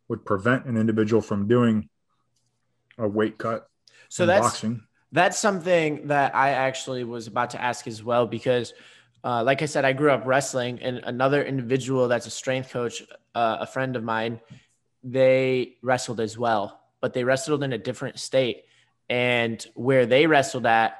[0.07, 1.89] would prevent an individual from doing
[2.97, 3.67] a weight cut.
[4.09, 4.83] So that's boxing.
[5.11, 8.73] that's something that I actually was about to ask as well because.
[9.23, 13.03] Uh, like I said, I grew up wrestling, and another individual that's a strength coach,
[13.35, 14.39] uh, a friend of mine,
[15.03, 18.63] they wrestled as well but they wrestled in a different state.
[19.09, 20.97] And where they wrestled at,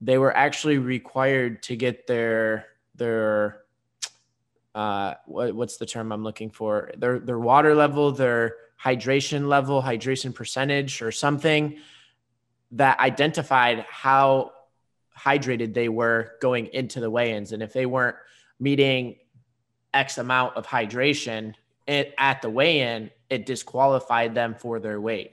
[0.00, 3.62] they were actually required to get their their
[4.74, 6.92] uh, what, what's the term I'm looking for?
[6.96, 11.78] Their their water level, their hydration level, hydration percentage, or something
[12.72, 14.52] that identified how
[15.18, 18.16] hydrated they were going into the weigh-ins, and if they weren't
[18.58, 19.16] meeting
[19.92, 21.54] X amount of hydration
[21.86, 25.32] it, at the weigh-in, it disqualified them for their weight.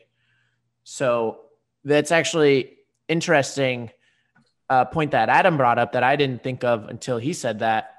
[0.84, 1.42] So
[1.84, 3.92] that's actually interesting
[4.70, 7.96] uh, point that Adam brought up that I didn't think of until he said that.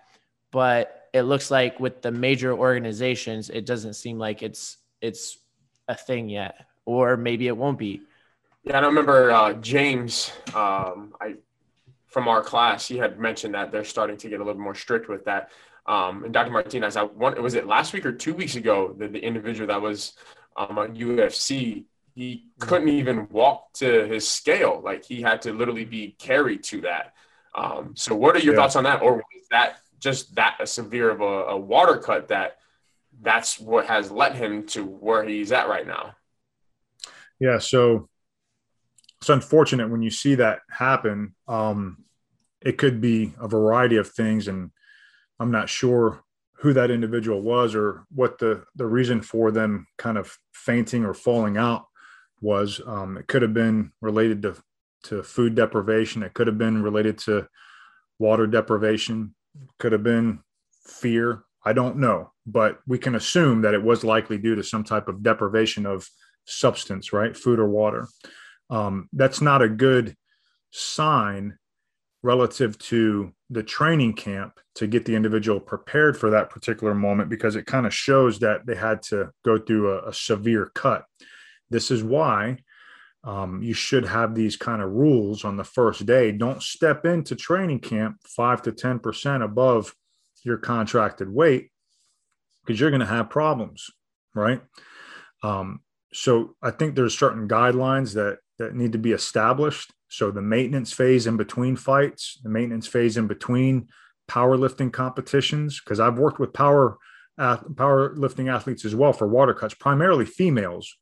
[0.50, 5.38] But it looks like with the major organizations, it doesn't seem like it's it's
[5.88, 8.02] a thing yet, or maybe it won't be.
[8.64, 10.32] Yeah, I remember uh, James.
[10.54, 11.36] Um, I
[12.06, 15.08] from our class, he had mentioned that they're starting to get a little more strict
[15.08, 15.50] with that.
[15.86, 16.50] Um, and Dr.
[16.50, 19.80] Martinez, I one was it last week or two weeks ago that the individual that
[19.80, 20.14] was
[20.56, 21.84] um, on UFC,
[22.18, 24.80] he couldn't even walk to his scale.
[24.84, 27.14] Like he had to literally be carried to that.
[27.54, 28.60] Um, so what are your yeah.
[28.60, 29.02] thoughts on that?
[29.02, 32.56] Or was that just that a severe of a, a water cut that
[33.22, 36.16] that's what has led him to where he's at right now?
[37.38, 37.58] Yeah.
[37.58, 38.08] So
[39.20, 41.36] it's unfortunate when you see that happen.
[41.46, 42.04] Um,
[42.60, 44.72] it could be a variety of things and
[45.38, 50.18] I'm not sure who that individual was or what the the reason for them kind
[50.18, 51.84] of fainting or falling out
[52.40, 52.80] was.
[52.86, 54.56] Um, it could have been related to
[55.04, 56.22] to food deprivation.
[56.22, 57.48] It could have been related to
[58.18, 59.34] water deprivation.
[59.78, 60.40] Could have been
[60.86, 61.44] fear.
[61.64, 65.08] I don't know, but we can assume that it was likely due to some type
[65.08, 66.08] of deprivation of
[66.46, 67.36] substance, right?
[67.36, 68.08] Food or water.
[68.70, 70.16] Um, that's not a good
[70.70, 71.58] sign
[72.22, 77.56] relative to the training camp to get the individual prepared for that particular moment because
[77.56, 81.04] it kind of shows that they had to go through a, a severe cut.
[81.70, 82.58] This is why
[83.24, 86.32] um, you should have these kind of rules on the first day.
[86.32, 89.94] Don't step into training camp five to 10% above
[90.44, 91.70] your contracted weight
[92.64, 93.90] because you're going to have problems,
[94.34, 94.62] right?
[95.42, 95.80] Um,
[96.12, 100.92] so I think there's certain guidelines that that need to be established so the maintenance
[100.92, 103.88] phase in between fights, the maintenance phase in between
[104.28, 106.98] powerlifting competitions, because I've worked with power
[107.36, 110.96] uh, powerlifting athletes as well for water cuts, primarily females,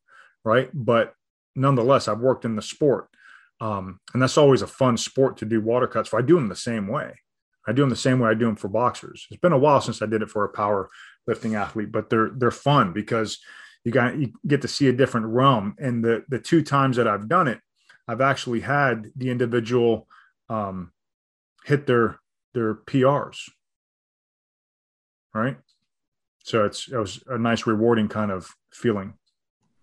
[0.47, 0.71] right?
[0.73, 1.13] But
[1.57, 3.09] nonetheless, I've worked in the sport,
[3.61, 6.09] um, and that's always a fun sport to do water cuts.
[6.09, 7.17] For I do them the same way.
[7.67, 9.27] I do them the same way I do them for boxers.
[9.29, 10.89] It's been a while since I did it for a power
[11.27, 13.39] lifting athlete, but they're they're fun because
[13.85, 15.75] you got you get to see a different realm.
[15.79, 17.61] And the the two times that I've done it,
[18.07, 20.07] I've actually had the individual
[20.49, 20.93] um,
[21.65, 22.21] hit their
[22.55, 23.51] their PRs.
[25.35, 25.57] Right.
[26.45, 29.15] So it's it was a nice rewarding kind of feeling.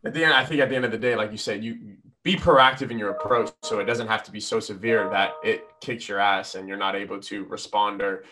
[0.06, 1.98] At the end, I think at the end of the day, like you said, you
[2.24, 5.68] be proactive in your approach so it doesn't have to be so severe that it
[5.82, 8.24] kicks your ass and you're not able to respond or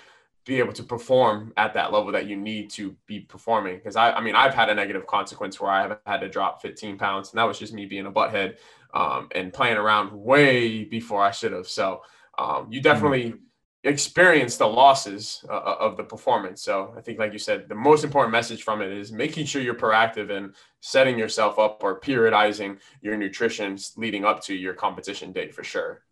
[0.46, 3.76] be able to perform at that level that you need to be performing.
[3.76, 6.62] Because I, I mean, I've had a negative consequence where I have had to drop
[6.62, 8.58] 15 pounds, and that was just me being a butthead
[8.94, 11.68] um, and playing around way before I should have.
[11.68, 12.02] So
[12.38, 13.44] um, you definitely mm-hmm.
[13.84, 16.62] Experience the losses uh, uh, of the performance.
[16.62, 19.62] So I think, like you said, the most important message from it is making sure
[19.62, 25.32] you're proactive and setting yourself up or periodizing your nutrition leading up to your competition
[25.32, 26.04] date for sure.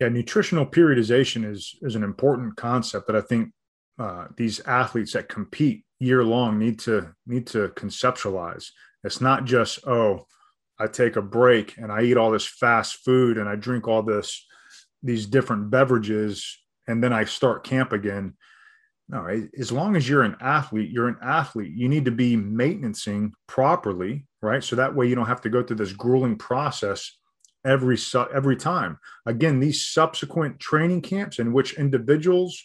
[0.00, 3.52] Yeah, nutritional periodization is is an important concept that I think
[3.98, 8.70] uh, these athletes that compete year long need to need to conceptualize.
[9.04, 10.26] It's not just oh,
[10.78, 14.02] I take a break and I eat all this fast food and I drink all
[14.02, 14.46] this
[15.02, 18.34] these different beverages and then I start camp again.
[19.10, 19.26] No,
[19.58, 21.72] as long as you're an athlete, you're an athlete.
[21.74, 24.62] You need to be maintaining properly, right?
[24.62, 27.16] So that way you don't have to go through this grueling process
[27.64, 27.98] every
[28.34, 28.98] every time.
[29.24, 32.62] Again, these subsequent training camps in which individuals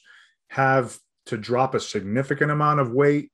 [0.49, 3.31] have to drop a significant amount of weight,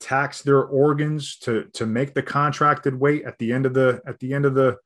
[0.00, 4.18] tax their organs to to make the contracted weight at the end of the at
[4.20, 4.76] the end of the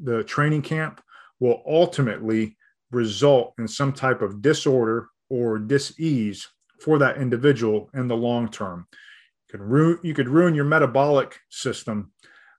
[0.00, 1.02] the training camp
[1.38, 2.56] will ultimately
[2.90, 6.48] result in some type of disorder or dis-ease
[6.80, 8.86] for that individual in the long term.
[8.90, 12.12] You could ruin, you could ruin your metabolic system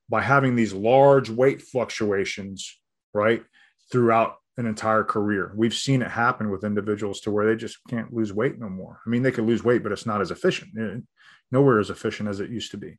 [0.09, 2.79] by having these large weight fluctuations,
[3.13, 3.43] right,
[3.91, 5.53] throughout an entire career.
[5.55, 8.99] We've seen it happen with individuals to where they just can't lose weight no more.
[9.05, 11.05] I mean, they could lose weight, but it's not as efficient.
[11.51, 12.97] Nowhere as efficient as it used to be.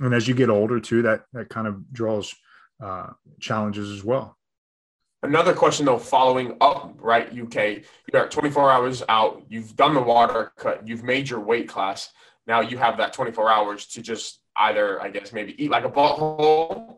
[0.00, 2.34] And as you get older, too, that that kind of draws
[2.82, 3.10] uh,
[3.40, 4.36] challenges as well.
[5.24, 7.28] Another question though, following up, right?
[7.28, 9.42] UK, you're 24 hours out.
[9.48, 10.86] You've done the water cut.
[10.86, 12.10] You've made your weight class.
[12.48, 15.90] Now you have that 24 hours to just either, I guess, maybe eat like a
[15.90, 16.96] butthole,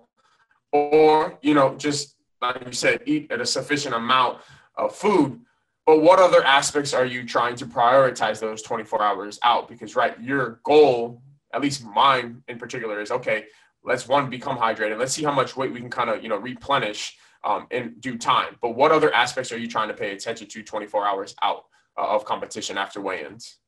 [0.73, 4.41] or you know, just like you said, eat at a sufficient amount
[4.77, 5.41] of food.
[5.85, 9.69] But what other aspects are you trying to prioritize those 24 hours out?
[9.69, 11.23] Because right, your goal,
[11.53, 13.45] at least mine in particular, is okay.
[13.85, 14.99] Let's one become hydrated.
[14.99, 18.19] Let's see how much weight we can kind of you know replenish um, in due
[18.19, 18.57] time.
[18.61, 21.65] But what other aspects are you trying to pay attention to 24 hours out
[21.99, 23.59] uh, of competition after weigh-ins?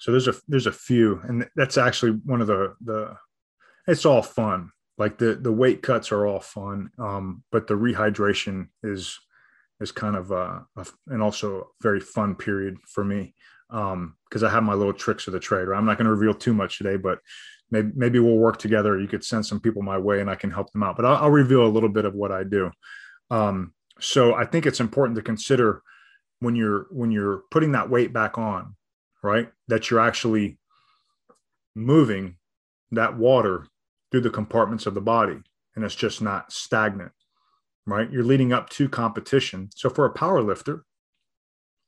[0.00, 3.16] So there's a there's a few, and that's actually one of the the.
[3.86, 4.70] It's all fun.
[4.98, 9.18] Like the the weight cuts are all fun, um, but the rehydration is
[9.80, 13.34] is kind of uh, a, and also a very fun period for me
[13.68, 15.68] because um, I have my little tricks of the trade.
[15.68, 15.78] Right?
[15.78, 17.18] I'm not going to reveal too much today, but
[17.74, 18.98] maybe maybe we'll work together.
[18.98, 20.96] You could send some people my way, and I can help them out.
[20.96, 22.70] But I'll, I'll reveal a little bit of what I do.
[23.30, 25.82] Um, so I think it's important to consider
[26.40, 28.76] when you're when you're putting that weight back on,
[29.22, 29.48] right?
[29.68, 30.58] That you're actually
[31.74, 32.36] moving
[32.92, 33.66] that water
[34.10, 35.40] through the compartments of the body,
[35.74, 37.12] and it's just not stagnant,
[37.86, 38.10] right?
[38.10, 39.70] You're leading up to competition.
[39.74, 40.84] So for a power lifter,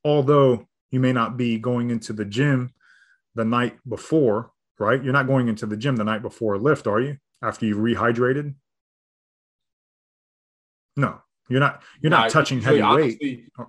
[0.05, 2.73] although you may not be going into the gym
[3.35, 5.03] the night before right?
[5.03, 7.19] You're not going into the gym the night before a lift, are you?
[7.43, 8.55] After you've rehydrated?
[10.97, 11.83] No, you're not.
[12.01, 13.19] You're not touching heavy honestly,
[13.59, 13.67] weight.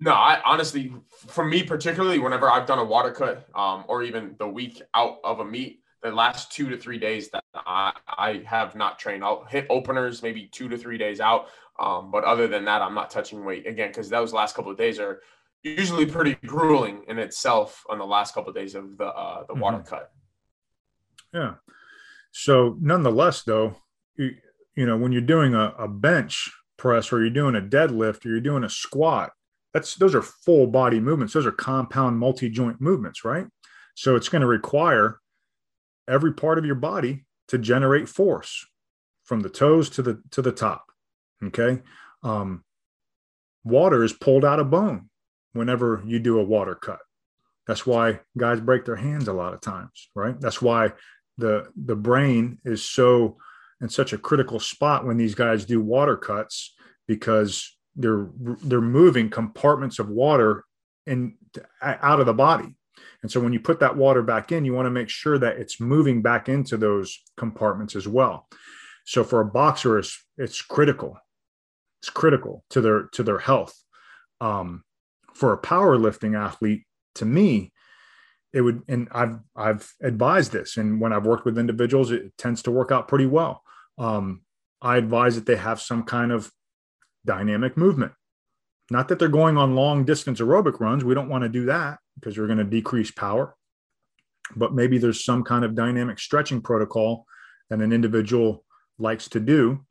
[0.00, 0.92] No, I honestly,
[1.28, 5.18] for me particularly, whenever I've done a water cut, um, or even the week out
[5.22, 9.22] of a meet, the last two to three days that I, I have not trained.
[9.22, 11.48] I'll hit openers maybe two to three days out.
[11.78, 14.78] Um, but other than that, I'm not touching weight again because those last couple of
[14.78, 15.20] days are
[15.62, 19.52] usually pretty grueling in itself on the last couple of days of the uh, the
[19.52, 19.60] mm-hmm.
[19.60, 20.12] water cut.
[21.32, 21.54] Yeah.
[22.32, 23.76] So nonetheless, though,
[24.16, 24.30] you,
[24.76, 28.30] you know, when you're doing a, a bench press or you're doing a deadlift or
[28.30, 29.32] you're doing a squat,
[29.72, 31.34] that's those are full body movements.
[31.34, 33.46] Those are compound multi-joint movements, right?
[33.94, 35.20] So it's going to require
[36.08, 38.66] every part of your body to generate force
[39.24, 40.86] from the toes to the to the top.
[41.42, 41.82] Okay.
[42.22, 42.64] Um,
[43.64, 45.08] water is pulled out of bone
[45.52, 47.00] whenever you do a water cut.
[47.66, 50.38] That's why guys break their hands a lot of times, right?
[50.40, 50.92] That's why
[51.40, 53.36] the the brain is so
[53.80, 56.74] in such a critical spot when these guys do water cuts
[57.08, 58.28] because they're
[58.62, 60.64] they're moving compartments of water
[61.06, 61.36] in
[61.82, 62.76] out of the body.
[63.22, 65.56] And so when you put that water back in you want to make sure that
[65.56, 68.46] it's moving back into those compartments as well.
[69.04, 71.18] So for a boxer it's, it's critical.
[72.00, 73.74] It's critical to their to their health.
[74.40, 74.84] Um,
[75.34, 76.84] for a powerlifting athlete
[77.14, 77.72] to me
[78.52, 82.62] it would and i've i've advised this and when i've worked with individuals it tends
[82.62, 83.62] to work out pretty well.
[83.98, 84.42] Um,
[84.82, 86.50] i advise that they have some kind of
[87.26, 88.12] dynamic movement.
[88.90, 91.98] Not that they're going on long distance aerobic runs we don't want to do that
[92.14, 93.54] because you're going to decrease power
[94.56, 97.24] but maybe there's some kind of dynamic stretching protocol
[97.68, 98.64] that an individual
[98.98, 99.84] likes to do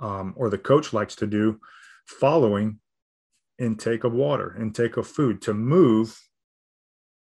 [0.00, 1.58] um, or the coach likes to do
[2.06, 2.78] following
[3.58, 6.20] intake of water intake of food to move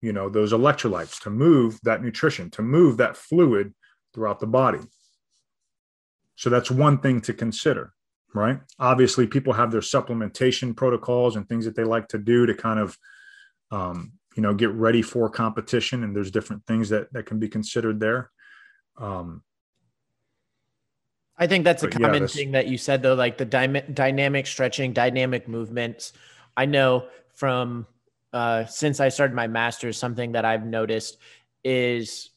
[0.01, 3.73] you know those electrolytes to move that nutrition to move that fluid
[4.13, 4.79] throughout the body.
[6.35, 7.93] So that's one thing to consider
[8.33, 8.59] right?
[8.79, 12.79] Obviously people have their supplementation protocols and things that they like to do to kind
[12.79, 12.97] of
[13.71, 17.49] um, you know get ready for competition and there's different things that that can be
[17.49, 18.31] considered there.
[18.97, 19.43] Um,
[21.37, 24.45] i think that's a common yeah, thing that you said though like the dy- dynamic
[24.45, 26.13] stretching dynamic movements.
[26.55, 27.87] I know from
[28.33, 31.17] uh, since I started my master's, something that I've noticed
[31.63, 32.29] is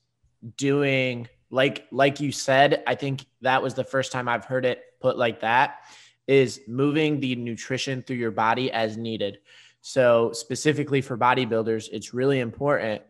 [0.57, 4.83] doing like like you said, I think that was the first time I've heard it
[5.01, 5.85] put like that
[6.27, 9.39] is moving the nutrition through your body as needed.
[9.83, 13.03] So specifically for bodybuilders, it's really important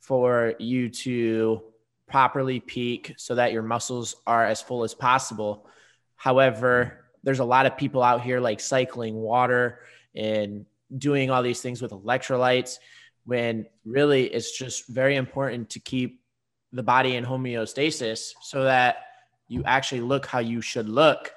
[0.00, 1.62] for you to
[2.08, 5.68] properly peak so that your muscles are as full as possible.
[6.16, 9.80] However, there's a lot of people out here like cycling water
[10.14, 10.66] and
[10.98, 12.78] doing all these things with electrolytes
[13.24, 16.20] when really it's just very important to keep
[16.72, 18.96] the body in homeostasis so that
[19.48, 21.32] you actually look how you should look.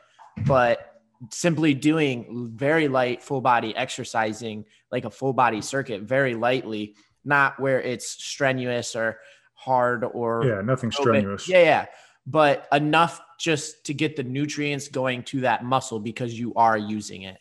[0.46, 0.94] But
[1.32, 7.60] simply doing very light full body exercising, like a full body circuit, very lightly, not
[7.60, 9.20] where it's strenuous or
[9.54, 11.48] hard or yeah, nothing strenuous.
[11.48, 11.86] Yeah, yeah.
[12.28, 17.24] But enough just to get the nutrients going to that muscle because you are using
[17.24, 17.38] it.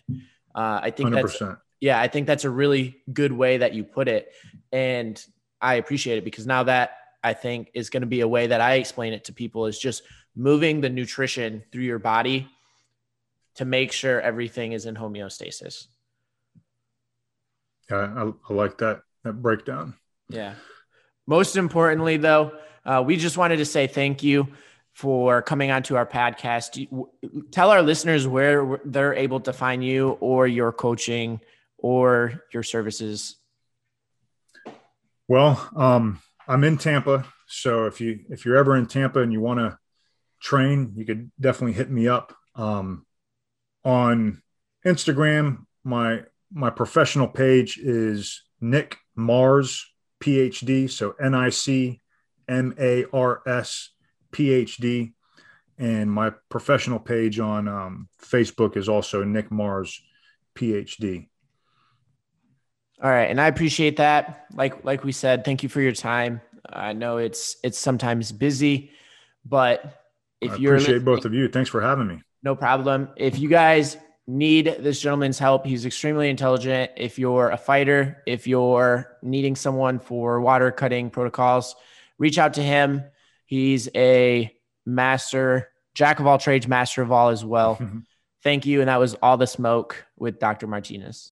[0.54, 1.12] Uh, I think 100%.
[1.14, 1.42] that's
[1.84, 4.32] yeah, I think that's a really good way that you put it,
[4.72, 5.22] and
[5.60, 8.62] I appreciate it because now that I think is going to be a way that
[8.62, 10.02] I explain it to people is just
[10.34, 12.48] moving the nutrition through your body
[13.56, 15.88] to make sure everything is in homeostasis.
[17.90, 19.92] Yeah, I, I like that that breakdown.
[20.30, 20.54] Yeah.
[21.26, 22.52] Most importantly, though,
[22.86, 24.48] uh, we just wanted to say thank you
[24.94, 26.88] for coming onto our podcast.
[27.50, 31.42] Tell our listeners where they're able to find you or your coaching
[31.84, 33.36] or your services.
[35.28, 36.18] Well, um,
[36.48, 39.76] I'm in Tampa, so if you if you're ever in Tampa and you want to
[40.40, 42.34] train, you could definitely hit me up.
[42.54, 43.04] Um,
[43.84, 44.42] on
[44.86, 49.86] Instagram, my my professional page is Nick Mars
[50.22, 52.00] PhD, so N I C
[52.48, 53.90] M A R S
[54.32, 55.12] PhD,
[55.76, 60.00] and my professional page on um, Facebook is also Nick Mars
[60.56, 61.28] PhD.
[63.04, 64.46] All right, and I appreciate that.
[64.54, 66.40] Like like we said, thank you for your time.
[66.66, 68.92] I know it's it's sometimes busy,
[69.44, 70.00] but
[70.40, 71.48] if I you're appreciate both of you.
[71.48, 72.22] Thanks for having me.
[72.42, 73.10] No problem.
[73.16, 76.92] If you guys need this gentleman's help, he's extremely intelligent.
[76.96, 81.76] If you're a fighter, if you're needing someone for water cutting protocols,
[82.18, 83.04] reach out to him.
[83.44, 84.50] He's a
[84.86, 87.78] master, jack of all trades, master of all as well.
[88.42, 88.80] Thank you.
[88.80, 90.66] And that was all the smoke with Dr.
[90.66, 91.22] Martinez.